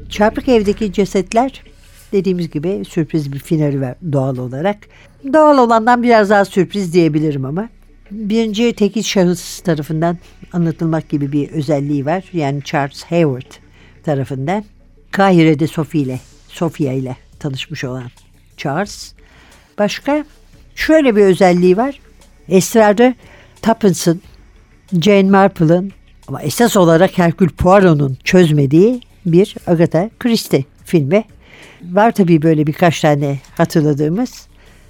Çarpık 0.10 0.50
evdeki 0.50 0.94
cesetler 0.94 1.64
dediğimiz 2.12 2.50
gibi 2.50 2.86
sürpriz 2.86 3.34
bir 3.34 3.40
finali 3.40 3.82
var 3.82 3.96
doğal 4.12 4.38
olarak. 4.38 4.78
Doğal 5.34 5.58
olandan 5.58 6.04
biraz 6.04 6.30
daha 6.30 6.46
sürpriz 6.46 6.94
diyebilirim 6.94 7.46
ama. 7.46 7.70
Birinci 8.12 8.74
tekil 8.74 9.04
şahıs 9.04 9.60
tarafından 9.60 10.18
anlatılmak 10.54 11.10
gibi 11.10 11.32
bir 11.32 11.50
özelliği 11.50 12.06
var. 12.06 12.24
Yani 12.34 12.64
Charles 12.64 13.04
Hayward 13.04 13.52
tarafından. 14.04 14.64
Kahire'de 15.12 15.68
Sophie 15.68 16.02
ile, 16.02 16.20
Sofia 16.48 16.94
ile 16.94 17.16
tanışmış 17.40 17.84
olan 17.84 18.12
Charles. 18.58 19.14
Başka 19.80 20.26
şöyle 20.76 21.16
bir 21.16 21.22
özelliği 21.22 21.78
var. 21.78 22.00
Esrarı 22.50 23.16
Tuppence'ın, 23.62 24.22
Jane 25.02 25.30
Marple'ın 25.30 25.92
ama 26.28 26.42
esas 26.42 26.78
olarak 26.78 27.18
Hercule 27.18 27.50
Poirot'un 27.50 28.18
çözmediği 28.24 29.02
bir 29.26 29.56
Agatha 29.68 30.10
Christie 30.20 30.66
filmi. 30.86 31.24
Var 31.84 32.12
tabii 32.12 32.42
böyle 32.42 32.68
birkaç 32.68 33.02
tane 33.02 33.40
hatırladığımız. 33.58 34.48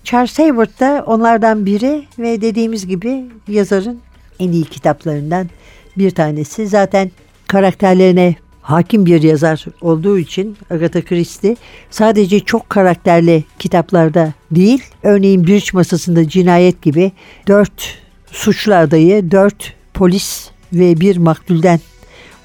Charles 0.07 0.39
Hayward 0.39 0.79
da 0.79 1.03
onlardan 1.07 1.65
biri 1.65 2.03
ve 2.19 2.41
dediğimiz 2.41 2.87
gibi 2.87 3.25
yazarın 3.47 3.99
en 4.39 4.51
iyi 4.51 4.65
kitaplarından 4.65 5.49
bir 5.97 6.11
tanesi. 6.11 6.67
Zaten 6.67 7.11
karakterlerine 7.47 8.35
hakim 8.61 9.05
bir 9.05 9.23
yazar 9.23 9.65
olduğu 9.81 10.19
için 10.19 10.57
Agatha 10.69 11.01
Christie 11.01 11.55
sadece 11.89 12.39
çok 12.39 12.69
karakterli 12.69 13.43
kitaplarda 13.59 14.33
değil, 14.51 14.83
örneğin 15.03 15.47
Bridge 15.47 15.69
Masasında 15.73 16.29
Cinayet 16.29 16.81
gibi 16.81 17.11
dört 17.47 17.97
suçlu 18.31 18.75
adayı, 18.75 19.31
dört 19.31 19.73
polis 19.93 20.49
ve 20.73 20.99
bir 20.99 21.17
maktulden 21.17 21.79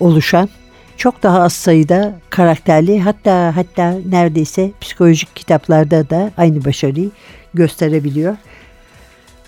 oluşan 0.00 0.48
çok 0.96 1.22
daha 1.22 1.40
az 1.40 1.52
sayıda 1.52 2.14
karakterli 2.30 3.00
hatta 3.00 3.56
hatta 3.56 3.94
neredeyse 4.08 4.70
psikolojik 4.80 5.36
kitaplarda 5.36 6.10
da 6.10 6.30
aynı 6.36 6.64
başarıyı 6.64 7.10
gösterebiliyor. 7.54 8.36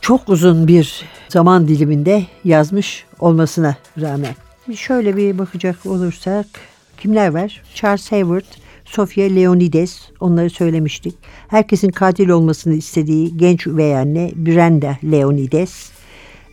Çok 0.00 0.28
uzun 0.28 0.68
bir 0.68 1.04
zaman 1.28 1.68
diliminde 1.68 2.26
yazmış 2.44 3.04
olmasına 3.20 3.76
rağmen. 4.00 4.34
Şöyle 4.76 5.16
bir 5.16 5.38
bakacak 5.38 5.86
olursak 5.86 6.46
kimler 6.98 7.28
var? 7.28 7.62
Charles 7.74 8.12
Hayward, 8.12 8.44
Sofia 8.84 9.24
Leonides 9.24 10.00
onları 10.20 10.50
söylemiştik. 10.50 11.14
Herkesin 11.48 11.88
katil 11.88 12.28
olmasını 12.28 12.74
istediği 12.74 13.36
genç 13.36 13.66
üvey 13.66 13.96
anne 13.96 14.32
Brenda 14.34 14.96
Leonides. 15.04 15.90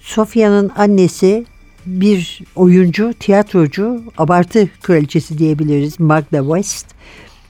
Sofia'nın 0.01 0.71
annesi 0.77 1.45
bir 1.85 2.43
oyuncu, 2.55 3.13
tiyatrocu, 3.19 4.03
abartı 4.17 4.69
kraliçesi 4.81 5.37
diyebiliriz 5.37 5.99
Magda 5.99 6.41
West. 6.41 6.85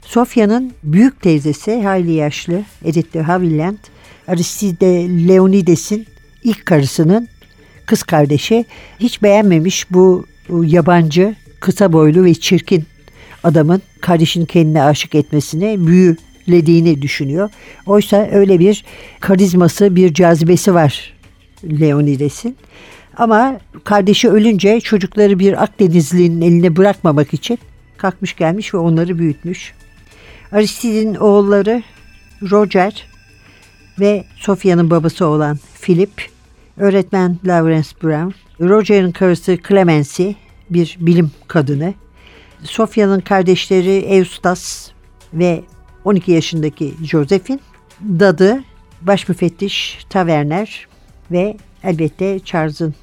Sofya'nın 0.02 0.72
büyük 0.82 1.22
teyzesi 1.22 1.82
hayli 1.82 2.12
yaşlı 2.12 2.62
Edith 2.84 3.14
de 3.14 3.22
Havilland, 3.22 3.78
Aristide 4.28 5.08
Leonides'in 5.28 6.06
ilk 6.44 6.66
karısının 6.66 7.28
kız 7.86 8.02
kardeşi 8.02 8.64
hiç 9.00 9.22
beğenmemiş 9.22 9.90
bu 9.90 10.26
yabancı, 10.48 11.34
kısa 11.60 11.92
boylu 11.92 12.24
ve 12.24 12.34
çirkin 12.34 12.84
adamın 13.44 13.82
kardeşini 14.00 14.46
kendine 14.46 14.82
aşık 14.82 15.14
etmesine 15.14 15.86
büyülediğini 15.86 17.02
düşünüyor. 17.02 17.50
Oysa 17.86 18.28
öyle 18.32 18.58
bir 18.58 18.84
karizması, 19.20 19.96
bir 19.96 20.14
cazibesi 20.14 20.74
var 20.74 21.14
Leonides'in. 21.64 22.56
Ama 23.16 23.60
kardeşi 23.84 24.28
ölünce 24.28 24.80
çocukları 24.80 25.38
bir 25.38 25.62
Akdenizli'nin 25.62 26.40
eline 26.40 26.76
bırakmamak 26.76 27.34
için 27.34 27.58
kalkmış 27.96 28.36
gelmiş 28.36 28.74
ve 28.74 28.78
onları 28.78 29.18
büyütmüş. 29.18 29.72
Aristide'in 30.52 31.14
oğulları 31.14 31.82
Roger 32.50 33.06
ve 34.00 34.24
Sophia'nın 34.36 34.90
babası 34.90 35.26
olan 35.26 35.58
Philip, 35.82 36.30
öğretmen 36.76 37.38
Lawrence 37.44 37.88
Brown, 38.02 38.30
Roger'ın 38.60 39.12
karısı 39.12 39.58
Clemency, 39.68 40.30
bir 40.70 40.96
bilim 41.00 41.30
kadını, 41.48 41.94
Sophia'nın 42.62 43.20
kardeşleri 43.20 43.96
Eustace 43.96 44.92
ve 45.34 45.62
12 46.04 46.32
yaşındaki 46.32 46.94
Josephine, 47.02 47.58
dadı, 48.00 48.64
baş 49.00 49.28
müfettiş 49.28 50.06
Taverner 50.10 50.86
ve 51.30 51.56
elbette 51.84 52.40
Charles'ın 52.40 52.94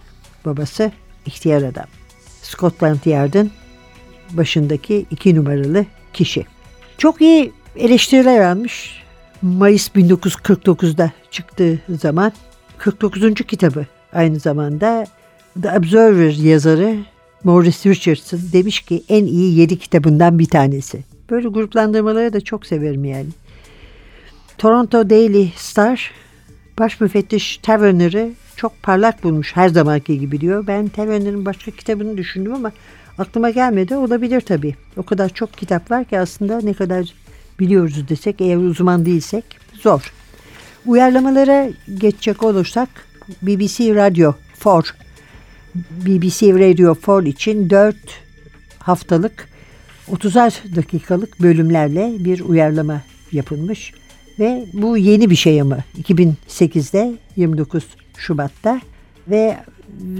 babası 0.45 0.91
ihtiyar 1.25 1.63
adam. 1.63 1.85
Scotland 2.41 3.05
Yard'ın 3.05 3.51
başındaki 4.31 5.05
iki 5.11 5.35
numaralı 5.35 5.85
kişi. 6.13 6.45
Çok 6.97 7.21
iyi 7.21 7.51
eleştiriler 7.75 8.51
almış. 8.51 8.98
Mayıs 9.41 9.89
1949'da 9.89 11.11
çıktığı 11.31 11.79
zaman 11.99 12.31
49. 12.77 13.33
kitabı 13.33 13.85
aynı 14.13 14.39
zamanda 14.39 15.05
The 15.61 15.77
Observer 15.77 16.31
yazarı 16.31 16.95
Maurice 17.43 17.89
Richardson 17.89 18.39
demiş 18.53 18.79
ki 18.79 19.03
en 19.09 19.25
iyi 19.25 19.59
7 19.59 19.79
kitabından 19.79 20.39
bir 20.39 20.45
tanesi. 20.45 21.03
Böyle 21.29 21.47
gruplandırmaları 21.47 22.33
da 22.33 22.41
çok 22.41 22.65
severim 22.65 23.05
yani. 23.05 23.27
Toronto 24.57 25.09
Daily 25.09 25.51
Star 25.55 26.11
baş 26.79 27.01
müfettiş 27.01 27.57
Taverner'ı 27.57 28.31
çok 28.55 28.83
parlak 28.83 29.23
bulmuş 29.23 29.55
her 29.55 29.69
zamanki 29.69 30.19
gibi 30.19 30.41
diyor. 30.41 30.67
Ben 30.67 30.87
Taverner'ın 30.87 31.45
başka 31.45 31.71
kitabını 31.71 32.17
düşündüm 32.17 32.53
ama 32.53 32.71
aklıma 33.17 33.49
gelmedi. 33.49 33.95
Olabilir 33.95 34.41
tabii. 34.41 34.75
O 34.97 35.03
kadar 35.03 35.29
çok 35.29 35.53
kitap 35.53 35.91
var 35.91 36.05
ki 36.05 36.19
aslında 36.19 36.61
ne 36.61 36.73
kadar 36.73 37.13
biliyoruz 37.59 38.09
desek 38.09 38.41
eğer 38.41 38.57
uzman 38.57 39.05
değilsek 39.05 39.43
zor. 39.73 40.13
Uyarlamalara 40.85 41.69
geçecek 41.97 42.43
olursak 42.43 42.89
BBC 43.41 43.95
Radio 43.95 44.33
4 44.65 44.95
BBC 45.91 46.53
Radio 46.53 46.95
4 47.07 47.27
için 47.27 47.69
4 47.69 47.95
haftalık 48.79 49.49
30'ar 50.11 50.75
dakikalık 50.75 51.41
bölümlerle 51.41 52.13
bir 52.19 52.39
uyarlama 52.39 53.01
yapılmış. 53.31 53.93
Ve 54.39 54.65
bu 54.73 54.97
yeni 54.97 55.29
bir 55.29 55.35
şey 55.35 55.61
ama 55.61 55.77
2008'de 56.01 57.13
29 57.35 57.83
Şubat'ta 58.17 58.81
ve 59.27 59.57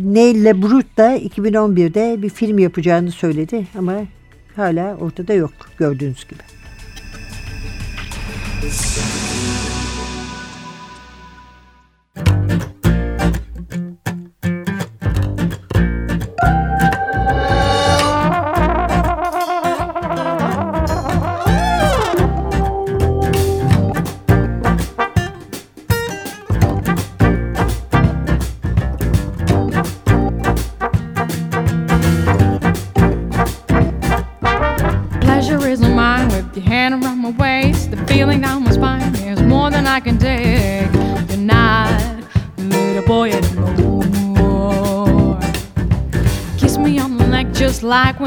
Neil 0.04 0.46
LeBrut 0.46 0.98
da 0.98 1.18
2011'de 1.18 2.22
bir 2.22 2.30
film 2.30 2.60
yapacağını 2.60 3.12
söyledi 3.12 3.68
ama 3.78 3.96
hala 4.56 4.98
ortada 4.98 5.34
yok 5.34 5.52
gördüğünüz 5.78 6.28
gibi. 6.28 6.59
this. 8.62 9.39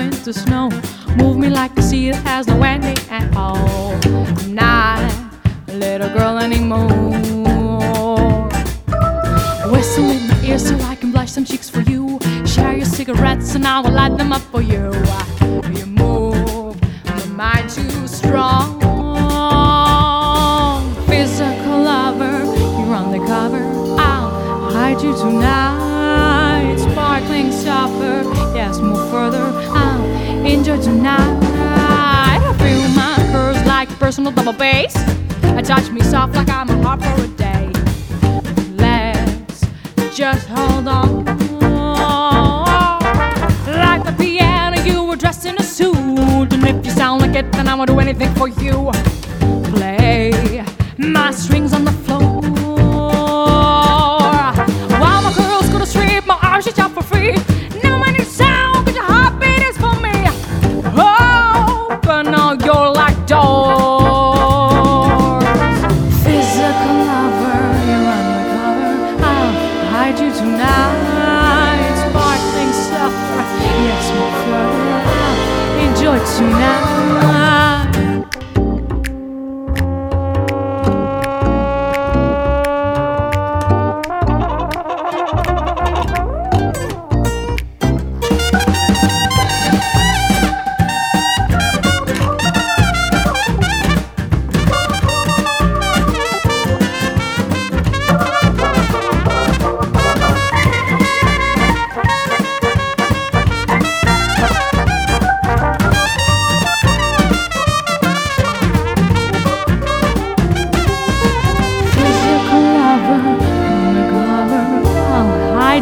into 0.02 0.32
snow. 0.32 0.71
Personal 34.42 34.52
double 34.52 34.58
bass. 34.58 34.96
I 35.44 35.62
touch 35.62 35.90
me 35.90 36.00
soft 36.00 36.34
like 36.34 36.48
I'm 36.48 36.68
a 36.68 36.82
harp 36.82 37.02
for 37.02 37.22
a 37.22 37.28
day. 37.28 37.70
Let's 38.76 39.66
just 40.16 40.48
hold 40.48 40.88
on. 40.88 41.24
Like 43.66 44.04
the 44.04 44.14
piano, 44.18 44.80
you 44.82 45.04
were 45.04 45.16
dressed 45.16 45.46
in 45.46 45.56
a 45.58 45.62
suit. 45.62 45.96
And 45.96 46.66
if 46.66 46.84
you 46.84 46.92
sound 46.92 47.22
like 47.22 47.36
it, 47.36 47.50
then 47.52 47.68
I 47.68 47.74
will 47.74 47.86
do 47.86 47.98
anything 48.00 48.34
for 48.34 48.48
you. 48.48 48.90
Play 49.74 50.64
my 50.98 51.30
strings 51.32 51.72
on 51.72 51.84
the 51.84 51.91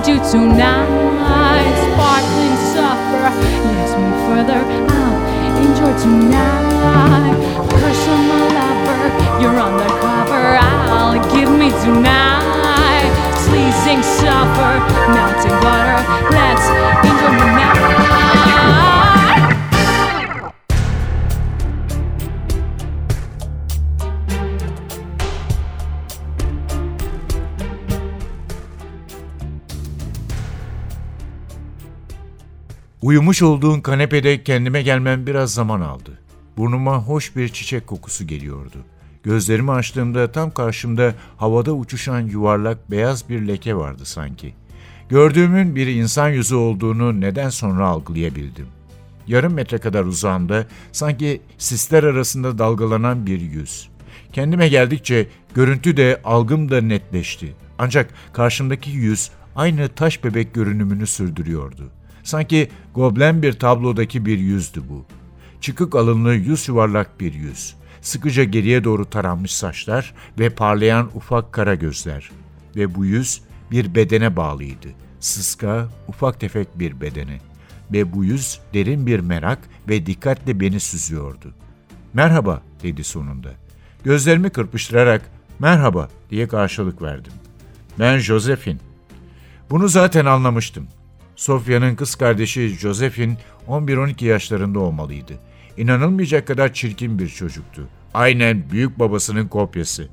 You 0.01 0.17
tonight. 0.17 1.77
Sparkling 1.93 2.57
supper, 2.73 3.29
yes, 3.69 3.93
move 4.01 4.17
further. 4.27 4.61
I'll 4.65 5.57
enjoy 5.61 5.93
tonight. 6.01 7.37
Personal 7.69 8.49
lover, 8.57 9.03
you're 9.43 9.61
undercover. 9.61 10.57
I'll 10.57 11.21
give 11.31 11.51
me 11.51 11.69
tonight. 11.85 13.13
Pleasing 13.47 14.03
supper, 14.03 14.81
melting 15.13 15.59
butter. 15.61 16.01
Let's 16.33 16.67
enjoy 17.05 17.37
tonight. 17.39 17.60
Uyumuş 33.11 33.43
olduğun 33.43 33.81
kanepede 33.81 34.43
kendime 34.43 34.83
gelmem 34.83 35.27
biraz 35.27 35.55
zaman 35.55 35.81
aldı. 35.81 36.19
Burnuma 36.57 36.99
hoş 36.99 37.37
bir 37.37 37.49
çiçek 37.49 37.87
kokusu 37.87 38.27
geliyordu. 38.27 38.77
Gözlerimi 39.23 39.73
açtığımda 39.73 40.33
tam 40.33 40.51
karşımda 40.51 41.15
havada 41.37 41.73
uçuşan 41.73 42.21
yuvarlak 42.21 42.91
beyaz 42.91 43.29
bir 43.29 43.49
leke 43.49 43.75
vardı 43.75 44.05
sanki. 44.05 44.55
Gördüğümün 45.09 45.77
bir 45.77 45.87
insan 45.87 46.29
yüzü 46.29 46.55
olduğunu 46.55 47.21
neden 47.21 47.49
sonra 47.49 47.87
algılayabildim. 47.87 48.67
Yarım 49.27 49.53
metre 49.53 49.79
kadar 49.79 50.05
uzağımda 50.05 50.67
sanki 50.93 51.43
sisler 51.59 52.05
arasında 52.05 52.59
dalgalanan 52.59 53.27
bir 53.27 53.41
yüz. 53.41 53.89
Kendime 54.33 54.69
geldikçe 54.69 55.29
görüntü 55.55 55.97
de 55.97 56.21
algım 56.25 56.71
da 56.71 56.81
netleşti. 56.81 57.55
Ancak 57.79 58.11
karşımdaki 58.33 58.91
yüz 58.91 59.31
aynı 59.57 59.89
taş 59.89 60.25
bebek 60.25 60.55
görünümünü 60.55 61.07
sürdürüyordu. 61.07 62.00
Sanki 62.23 62.69
goblen 62.95 63.43
bir 63.43 63.53
tablodaki 63.53 64.27
bir 64.27 64.39
yüzdü 64.39 64.83
bu. 64.89 65.05
Çıkık 65.61 65.95
alınlı 65.95 66.35
yüz 66.35 66.69
yuvarlak 66.69 67.21
bir 67.21 67.35
yüz. 67.35 67.75
Sıkıca 68.01 68.45
geriye 68.45 68.85
doğru 68.85 69.11
taranmış 69.11 69.55
saçlar 69.55 70.15
ve 70.39 70.51
parlayan 70.51 71.11
ufak 71.15 71.53
kara 71.53 71.75
gözler. 71.75 72.31
Ve 72.77 72.95
bu 72.95 73.05
yüz 73.05 73.43
bir 73.71 73.95
bedene 73.95 74.37
bağlıydı. 74.37 74.89
Sıska, 75.21 75.89
ufak 76.09 76.41
tefek 76.41 76.79
bir 76.79 77.01
bedene. 77.01 77.41
Ve 77.93 78.13
bu 78.13 78.25
yüz 78.25 78.61
derin 78.75 79.07
bir 79.07 79.21
merak 79.21 79.59
ve 79.89 80.07
dikkatle 80.07 80.61
beni 80.61 80.81
süzüyordu. 80.81 81.55
Merhaba 82.15 82.63
dedi 82.83 83.05
sonunda. 83.05 83.51
Gözlerimi 84.05 84.51
kırpıştırarak 84.51 85.31
merhaba 85.59 86.09
diye 86.31 86.49
karşılık 86.49 87.03
verdim. 87.03 87.33
Ben 87.99 88.19
Josephine. 88.19 88.79
Bunu 89.71 89.89
zaten 89.89 90.27
anlamıştım. 90.27 90.87
Sofya'nın 91.41 91.95
kız 91.95 92.15
kardeşi 92.15 92.69
Josephine 92.69 93.37
11-12 93.69 94.25
yaşlarında 94.25 94.79
olmalıydı. 94.79 95.33
İnanılmayacak 95.77 96.47
kadar 96.47 96.73
çirkin 96.73 97.19
bir 97.19 97.29
çocuktu. 97.29 97.89
Aynen 98.15 98.71
büyük 98.71 98.99
babasının 98.99 99.49
kopyası. 99.49 100.09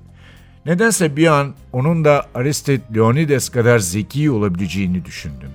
Nedense 0.65 1.15
bir 1.17 1.27
an 1.27 1.55
onun 1.73 2.05
da 2.05 2.25
Aristide 2.35 2.81
Leonidas 2.95 3.49
kadar 3.49 3.79
zeki 3.79 4.31
olabileceğini 4.31 5.05
düşündüm. 5.05 5.49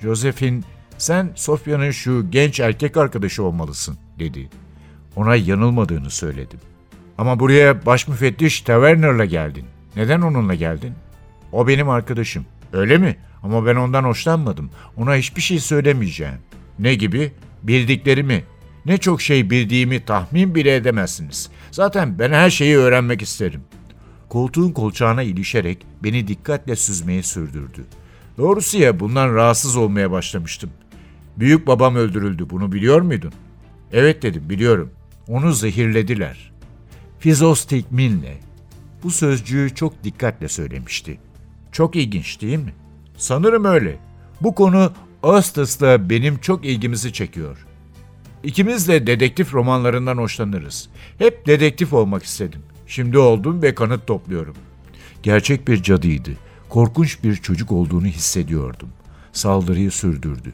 Josephine, 0.00 0.62
sen 0.98 1.30
Sofya'nın 1.34 1.90
şu 1.90 2.30
genç 2.30 2.60
erkek 2.60 2.96
arkadaşı 2.96 3.42
olmalısın, 3.42 3.98
dedi. 4.18 4.48
Ona 5.16 5.36
yanılmadığını 5.36 6.10
söyledim. 6.10 6.60
Ama 7.18 7.40
buraya 7.40 7.86
baş 7.86 8.08
müfettiş 8.08 8.60
Taverner'la 8.60 9.24
geldin. 9.24 9.64
Neden 9.96 10.20
onunla 10.20 10.54
geldin? 10.54 10.94
O 11.52 11.68
benim 11.68 11.88
arkadaşım. 11.88 12.46
Öyle 12.72 12.98
mi? 12.98 13.16
Ama 13.42 13.66
ben 13.66 13.76
ondan 13.76 14.04
hoşlanmadım. 14.04 14.70
Ona 14.96 15.14
hiçbir 15.14 15.42
şey 15.42 15.60
söylemeyeceğim. 15.60 16.38
Ne 16.78 16.94
gibi? 16.94 17.32
Bildiklerimi. 17.62 18.44
Ne 18.86 18.98
çok 18.98 19.22
şey 19.22 19.50
bildiğimi 19.50 20.04
tahmin 20.04 20.54
bile 20.54 20.76
edemezsiniz. 20.76 21.50
Zaten 21.70 22.18
ben 22.18 22.32
her 22.32 22.50
şeyi 22.50 22.76
öğrenmek 22.76 23.22
isterim. 23.22 23.60
Koltuğun 24.28 24.72
kolçağına 24.72 25.22
ilişerek 25.22 25.86
beni 26.04 26.28
dikkatle 26.28 26.76
süzmeye 26.76 27.22
sürdürdü. 27.22 27.84
Doğrusu 28.38 28.78
ya 28.78 29.00
bundan 29.00 29.34
rahatsız 29.34 29.76
olmaya 29.76 30.10
başlamıştım. 30.10 30.70
Büyük 31.36 31.66
babam 31.66 31.96
öldürüldü 31.96 32.50
bunu 32.50 32.72
biliyor 32.72 33.00
muydun? 33.00 33.32
Evet 33.92 34.22
dedim 34.22 34.50
biliyorum. 34.50 34.90
Onu 35.28 35.52
zehirlediler. 35.52 36.52
Fizostigminle. 37.18 38.38
Bu 39.02 39.10
sözcüğü 39.10 39.74
çok 39.74 40.04
dikkatle 40.04 40.48
söylemişti. 40.48 41.18
Çok 41.72 41.96
ilginç 41.96 42.40
değil 42.40 42.58
mi? 42.58 42.74
Sanırım 43.22 43.64
öyle. 43.64 43.98
Bu 44.40 44.54
konu 44.54 44.92
Augustus'la 45.22 46.10
benim 46.10 46.38
çok 46.38 46.64
ilgimizi 46.64 47.12
çekiyor. 47.12 47.66
İkimiz 48.42 48.88
de 48.88 49.06
dedektif 49.06 49.54
romanlarından 49.54 50.16
hoşlanırız. 50.16 50.88
Hep 51.18 51.46
dedektif 51.46 51.92
olmak 51.92 52.22
istedim. 52.22 52.62
Şimdi 52.86 53.18
oldum 53.18 53.62
ve 53.62 53.74
kanıt 53.74 54.06
topluyorum. 54.06 54.56
Gerçek 55.22 55.68
bir 55.68 55.82
cadıydı. 55.82 56.30
Korkunç 56.68 57.24
bir 57.24 57.36
çocuk 57.36 57.72
olduğunu 57.72 58.06
hissediyordum. 58.06 58.88
Saldırıyı 59.32 59.90
sürdürdü. 59.90 60.52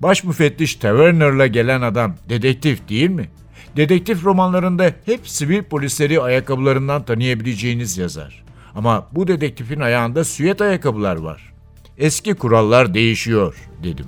Baş 0.00 0.24
müfettiş 0.24 0.74
Taverner'la 0.74 1.46
gelen 1.46 1.82
adam 1.82 2.14
dedektif 2.28 2.88
değil 2.88 3.10
mi? 3.10 3.28
Dedektif 3.76 4.24
romanlarında 4.24 4.92
hep 5.04 5.28
sivil 5.28 5.62
polisleri 5.62 6.20
ayakkabılarından 6.20 7.04
tanıyabileceğiniz 7.04 7.98
yazar. 7.98 8.44
Ama 8.74 9.08
bu 9.12 9.28
dedektifin 9.28 9.80
ayağında 9.80 10.24
süet 10.24 10.60
ayakkabılar 10.60 11.16
var. 11.16 11.53
Eski 11.98 12.34
kurallar 12.34 12.94
değişiyor 12.94 13.68
dedim. 13.82 14.06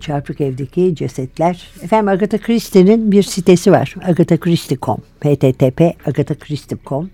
Çarpık 0.00 0.40
evdeki 0.40 0.94
cesetler. 0.96 1.70
Efendim 1.82 2.08
Agatha 2.08 2.38
Christie'nin 2.38 3.12
bir 3.12 3.22
sitesi 3.22 3.72
var. 3.72 3.94
agathachristie.com 4.04 4.98
http 5.20 6.08
agathachristie.com 6.08 7.10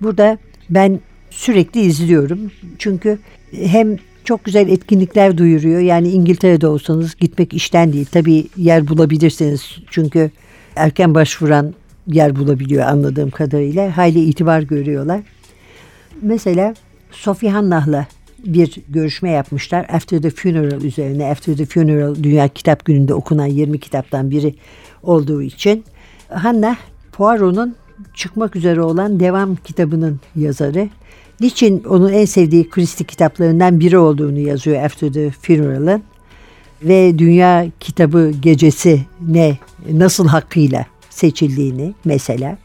Burada 0.00 0.38
ben 0.70 1.00
sürekli 1.30 1.80
izliyorum. 1.80 2.50
Çünkü 2.78 3.18
hem 3.52 3.98
çok 4.24 4.44
güzel 4.44 4.68
etkinlikler 4.68 5.38
duyuruyor. 5.38 5.80
Yani 5.80 6.08
İngiltere'de 6.08 6.66
olsanız 6.66 7.14
gitmek 7.14 7.54
işten 7.54 7.92
değil. 7.92 8.06
Tabii 8.12 8.46
yer 8.56 8.88
bulabilirsiniz. 8.88 9.78
Çünkü 9.90 10.30
erken 10.76 11.14
başvuran 11.14 11.74
yer 12.06 12.36
bulabiliyor 12.36 12.86
anladığım 12.86 13.30
kadarıyla. 13.30 13.96
Hayli 13.96 14.20
itibar 14.20 14.62
görüyorlar. 14.62 15.20
Mesela 16.22 16.74
Sophie 17.10 17.50
Hannah'la 17.50 18.06
bir 18.46 18.78
görüşme 18.88 19.30
yapmışlar. 19.30 19.86
After 19.92 20.22
the 20.22 20.30
Funeral 20.30 20.82
üzerine. 20.82 21.26
After 21.26 21.56
the 21.56 21.66
Funeral 21.66 22.14
Dünya 22.22 22.48
Kitap 22.48 22.84
Günü'nde 22.84 23.14
okunan 23.14 23.46
20 23.46 23.78
kitaptan 23.78 24.30
biri 24.30 24.54
olduğu 25.02 25.42
için. 25.42 25.84
Hannah 26.28 26.76
Poirot'un 27.12 27.74
çıkmak 28.14 28.56
üzere 28.56 28.82
olan 28.82 29.20
devam 29.20 29.56
kitabının 29.56 30.20
yazarı. 30.36 30.88
Niçin 31.40 31.84
onun 31.84 32.12
en 32.12 32.24
sevdiği 32.24 32.68
Christie 32.68 33.06
kitaplarından 33.06 33.80
biri 33.80 33.98
olduğunu 33.98 34.38
yazıyor 34.38 34.82
After 34.82 35.12
the 35.12 35.30
Funeral'ın 35.30 36.02
ve 36.82 37.18
Dünya 37.18 37.66
Kitabı 37.80 38.32
Gecesi 38.40 39.00
ne 39.28 39.58
nasıl 39.92 40.28
hakkıyla 40.28 40.86
seçildiğini 41.10 41.94
mesela. 42.04 42.58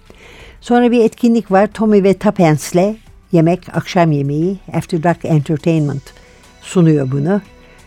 Sonra 0.62 0.92
bir 0.92 1.04
etkinlik 1.04 1.52
var 1.52 1.68
Tommy 1.74 2.04
ve 2.04 2.14
Tappence'le 2.14 2.96
yemek, 3.32 3.76
akşam 3.76 4.12
yemeği 4.12 4.58
After 4.74 5.04
Dark 5.04 5.26
Entertainment 5.26 6.04
sunuyor 6.62 7.12
bunu. 7.12 7.42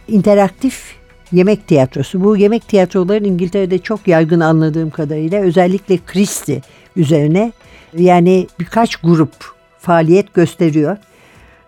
İnteraktif 0.09 0.95
yemek 1.33 1.68
tiyatrosu. 1.68 2.25
Bu 2.25 2.37
yemek 2.37 2.68
tiyatroların 2.68 3.25
İngiltere'de 3.25 3.79
çok 3.79 4.09
yaygın 4.09 4.40
anladığım 4.40 4.90
kadarıyla 4.90 5.40
özellikle 5.40 5.99
Christie 6.07 6.61
üzerine 6.97 7.53
yani 7.99 8.47
birkaç 8.61 8.97
grup 8.97 9.52
faaliyet 9.83 10.35
gösteriyor. 10.35 10.97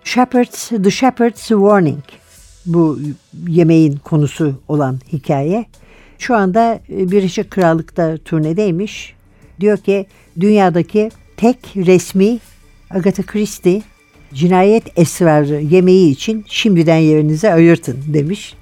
Shepherd's, 0.04 0.68
The 0.68 0.90
Shepherd's 0.90 1.48
Warning 1.48 2.04
bu 2.66 2.98
yemeğin 3.48 3.96
konusu 3.96 4.54
olan 4.68 4.98
hikaye. 5.12 5.66
Şu 6.18 6.36
anda 6.36 6.80
e, 6.90 7.10
Birleşik 7.10 7.50
Krallık'ta 7.50 8.16
turnedeymiş. 8.16 9.14
Diyor 9.60 9.78
ki 9.78 10.06
dünyadaki 10.40 11.10
tek 11.36 11.58
resmi 11.76 12.38
Agatha 12.90 13.22
Christie 13.22 13.82
cinayet 14.34 14.98
esrarı 14.98 15.60
yemeği 15.60 16.10
için 16.10 16.44
şimdiden 16.48 16.96
yerinize 16.96 17.52
ayırtın 17.52 17.98
demiş. 18.06 18.54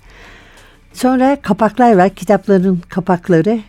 Sonra 0.92 1.36
kapaklar 1.42 1.96
var. 1.96 2.10
Kitapların 2.10 2.82
kapakları 2.88 3.60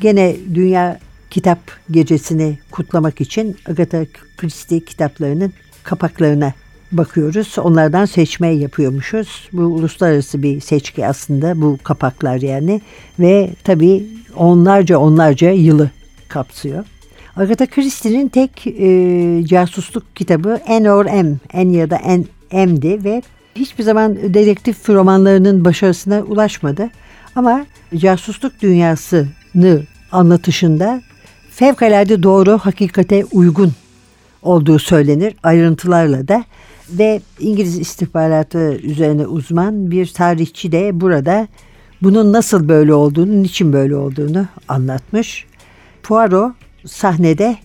gene 0.00 0.36
Dünya 0.54 0.98
Kitap 1.36 1.58
Gecesi'ni 1.90 2.58
kutlamak 2.70 3.20
için 3.20 3.56
Agatha 3.68 4.06
Christie 4.36 4.80
kitaplarının 4.80 5.52
kapaklarına 5.82 6.52
bakıyoruz. 6.92 7.58
Onlardan 7.58 8.04
seçme 8.04 8.48
yapıyormuşuz. 8.48 9.48
Bu 9.52 9.62
uluslararası 9.62 10.42
bir 10.42 10.60
seçki 10.60 11.06
aslında 11.06 11.60
bu 11.60 11.78
kapaklar 11.82 12.40
yani. 12.40 12.80
Ve 13.18 13.50
tabii 13.64 14.06
onlarca 14.36 14.98
onlarca 14.98 15.50
yılı 15.50 15.90
kapsıyor. 16.28 16.84
Agatha 17.36 17.66
Christie'nin 17.66 18.28
tek 18.28 18.66
e, 18.66 19.46
casusluk 19.46 20.16
kitabı 20.16 20.60
N 20.68 20.90
or 20.90 21.04
M, 21.04 21.36
N 21.54 21.76
ya 21.76 21.90
da 21.90 21.98
N, 21.98 22.24
M'di 22.66 23.04
ve 23.04 23.22
hiçbir 23.54 23.84
zaman 23.84 24.16
dedektif 24.16 24.88
romanlarının 24.88 25.64
başarısına 25.64 26.20
ulaşmadı. 26.20 26.90
Ama 27.34 27.66
casusluk 27.96 28.62
dünyasını 28.62 29.82
anlatışında 30.12 31.02
fevkalade 31.56 32.22
doğru, 32.22 32.58
hakikate 32.58 33.24
uygun 33.24 33.72
olduğu 34.42 34.78
söylenir 34.78 35.34
ayrıntılarla 35.42 36.28
da 36.28 36.44
ve 36.90 37.20
İngiliz 37.40 37.78
istihbaratı 37.78 38.72
üzerine 38.82 39.26
uzman 39.26 39.90
bir 39.90 40.06
tarihçi 40.06 40.72
de 40.72 41.00
burada 41.00 41.48
bunun 42.02 42.32
nasıl 42.32 42.68
böyle 42.68 42.94
olduğunu, 42.94 43.42
niçin 43.42 43.72
böyle 43.72 43.96
olduğunu 43.96 44.46
anlatmış. 44.68 45.46
Poirot 46.02 46.52
sahnede 46.86 47.56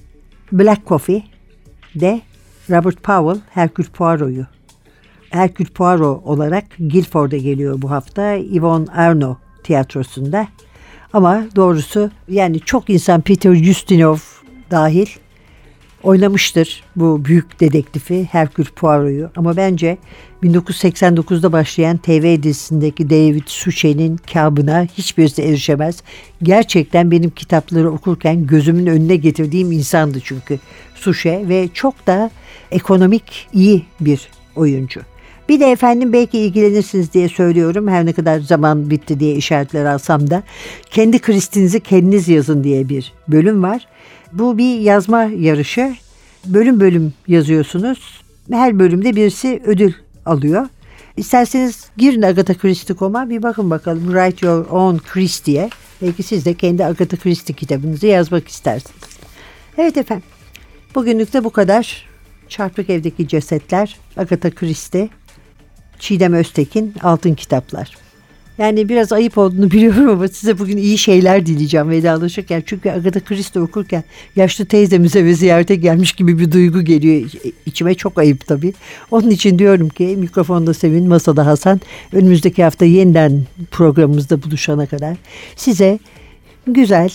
Black 0.52 0.88
Coffee 0.88 1.24
de 1.96 2.22
Robert 2.70 3.04
Powell 3.04 3.42
Hercule 3.50 3.88
Poirot'u 3.94 4.48
Hercule 5.30 5.70
Poirot 5.70 6.26
olarak 6.26 6.66
Guilford'a 6.80 7.38
geliyor 7.38 7.82
bu 7.82 7.92
hafta 7.92 8.34
Yvonne 8.34 8.92
Arno 8.92 9.38
tiyatrosunda. 9.64 10.48
Ama 11.14 11.44
doğrusu 11.56 12.12
yani 12.28 12.60
çok 12.60 12.90
insan 12.90 13.22
Peter 13.22 13.70
Ustinov 13.70 14.18
dahil 14.72 15.08
oynamıştır 16.04 16.84
bu 16.96 17.26
büyük 17.26 17.60
dedektifi 17.60 18.28
Hercule 18.32 18.70
Poirot'u 18.76 19.32
ama 19.36 19.58
bence 19.58 19.98
1989'da 20.44 21.52
başlayan 21.52 21.98
TV 21.98 22.44
dizisindeki 22.44 23.10
David 23.10 23.44
Suchet'in 23.46 24.18
kabına 24.34 24.88
hiçbirisi 24.98 25.42
erişemez. 25.42 26.04
Gerçekten 26.44 27.12
benim 27.12 27.30
kitapları 27.30 27.92
okurken 27.92 28.48
gözümün 28.48 28.86
önüne 28.86 29.16
getirdiğim 29.16 29.72
insandı 29.72 30.20
çünkü 30.24 30.60
Suchet 30.96 31.50
ve 31.50 31.70
çok 31.74 32.08
da 32.08 32.32
ekonomik 32.72 33.48
iyi 33.54 33.86
bir 34.00 34.28
oyuncu. 34.56 35.02
Bir 35.50 35.60
de 35.60 35.72
efendim 35.72 36.14
belki 36.14 36.40
ilgilenirsiniz 36.40 37.14
diye 37.14 37.30
söylüyorum. 37.30 37.88
Her 37.88 38.06
ne 38.06 38.14
kadar 38.14 38.40
zaman 38.40 38.90
bitti 38.90 39.20
diye 39.20 39.36
işaretler 39.36 39.86
alsam 39.86 40.30
da. 40.30 40.44
Kendi 40.92 41.20
kristinizi 41.20 41.80
kendiniz 41.80 42.30
yazın 42.30 42.64
diye 42.64 42.90
bir 42.90 43.14
bölüm 43.28 43.64
var. 43.64 43.88
Bu 44.34 44.58
bir 44.58 44.80
yazma 44.80 45.24
yarışı. 45.24 45.96
Bölüm 46.46 46.80
bölüm 46.80 47.14
yazıyorsunuz. 47.28 48.22
Her 48.52 48.80
bölümde 48.80 49.16
birisi 49.16 49.62
ödül 49.66 49.94
alıyor. 50.26 50.68
İsterseniz 51.18 51.86
girin 51.98 52.22
Agatha 52.22 52.54
Christie.com'a 52.54 53.30
bir 53.30 53.44
bakın 53.44 53.70
bakalım. 53.70 54.06
Write 54.06 54.48
Your 54.48 54.66
Own 54.66 54.98
Christie'ye. 55.14 55.70
Belki 56.02 56.24
siz 56.24 56.46
de 56.46 56.54
kendi 56.54 56.86
Agatha 56.86 57.18
Christie 57.18 57.56
kitabınızı 57.56 58.08
yazmak 58.08 58.48
istersiniz. 58.48 59.02
Evet 59.78 59.98
efendim. 59.98 60.24
Bugünlük 60.96 61.34
de 61.34 61.44
bu 61.44 61.50
kadar. 61.50 62.12
Çarpık 62.50 62.90
Evdeki 62.90 63.28
Cesetler, 63.28 63.98
Agatha 64.18 64.50
Christie, 64.50 65.10
Çiğdem 66.02 66.34
Öztekin, 66.34 66.94
Altın 67.02 67.34
Kitaplar. 67.34 67.98
Yani 68.58 68.90
biraz 68.90 69.12
ayıp 69.12 69.38
olduğunu 69.38 69.72
biliyorum 69.72 70.10
ama 70.10 70.28
size 70.28 70.60
bugün 70.60 70.78
iyi 70.78 70.98
şeyler 70.98 71.46
dileyeceğim 71.46 71.90
vedalaşırken. 71.90 72.64
Çünkü 72.66 72.90
Agatha 72.90 73.20
Christie 73.20 73.62
okurken 73.62 74.04
yaşlı 74.36 74.66
teyzemize 74.66 75.26
ve 75.26 75.34
ziyarete 75.34 75.76
gelmiş 75.76 76.12
gibi 76.14 76.40
bir 76.40 76.52
duygu 76.52 76.82
geliyor. 76.82 77.32
İçime 77.66 77.96
çok 77.96 78.20
ayıp 78.20 78.48
tabii. 78.48 78.74
Onun 79.12 79.30
için 79.30 79.60
diyorum 79.60 79.90
ki 79.90 80.16
mikrofonda 80.20 80.74
Sevin, 80.74 81.08
masada 81.08 81.46
Hasan. 81.46 81.82
Önümüzdeki 82.14 82.64
hafta 82.64 82.86
yeniden 82.86 83.44
programımızda 83.72 84.44
buluşana 84.44 84.86
kadar 84.86 85.18
size 85.56 86.00
güzel, 86.68 87.10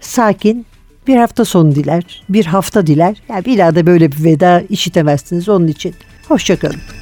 sakin 0.00 0.66
bir 1.06 1.16
hafta 1.16 1.44
sonu 1.44 1.74
diler, 1.74 2.22
bir 2.28 2.46
hafta 2.46 2.86
diler. 2.86 3.22
Yani 3.28 3.58
daha 3.58 3.74
da 3.74 3.86
böyle 3.86 4.12
bir 4.12 4.24
veda 4.24 4.62
işitemezsiniz. 4.68 5.48
Onun 5.48 5.66
için 5.66 5.94
hoşçakalın. 6.28 7.01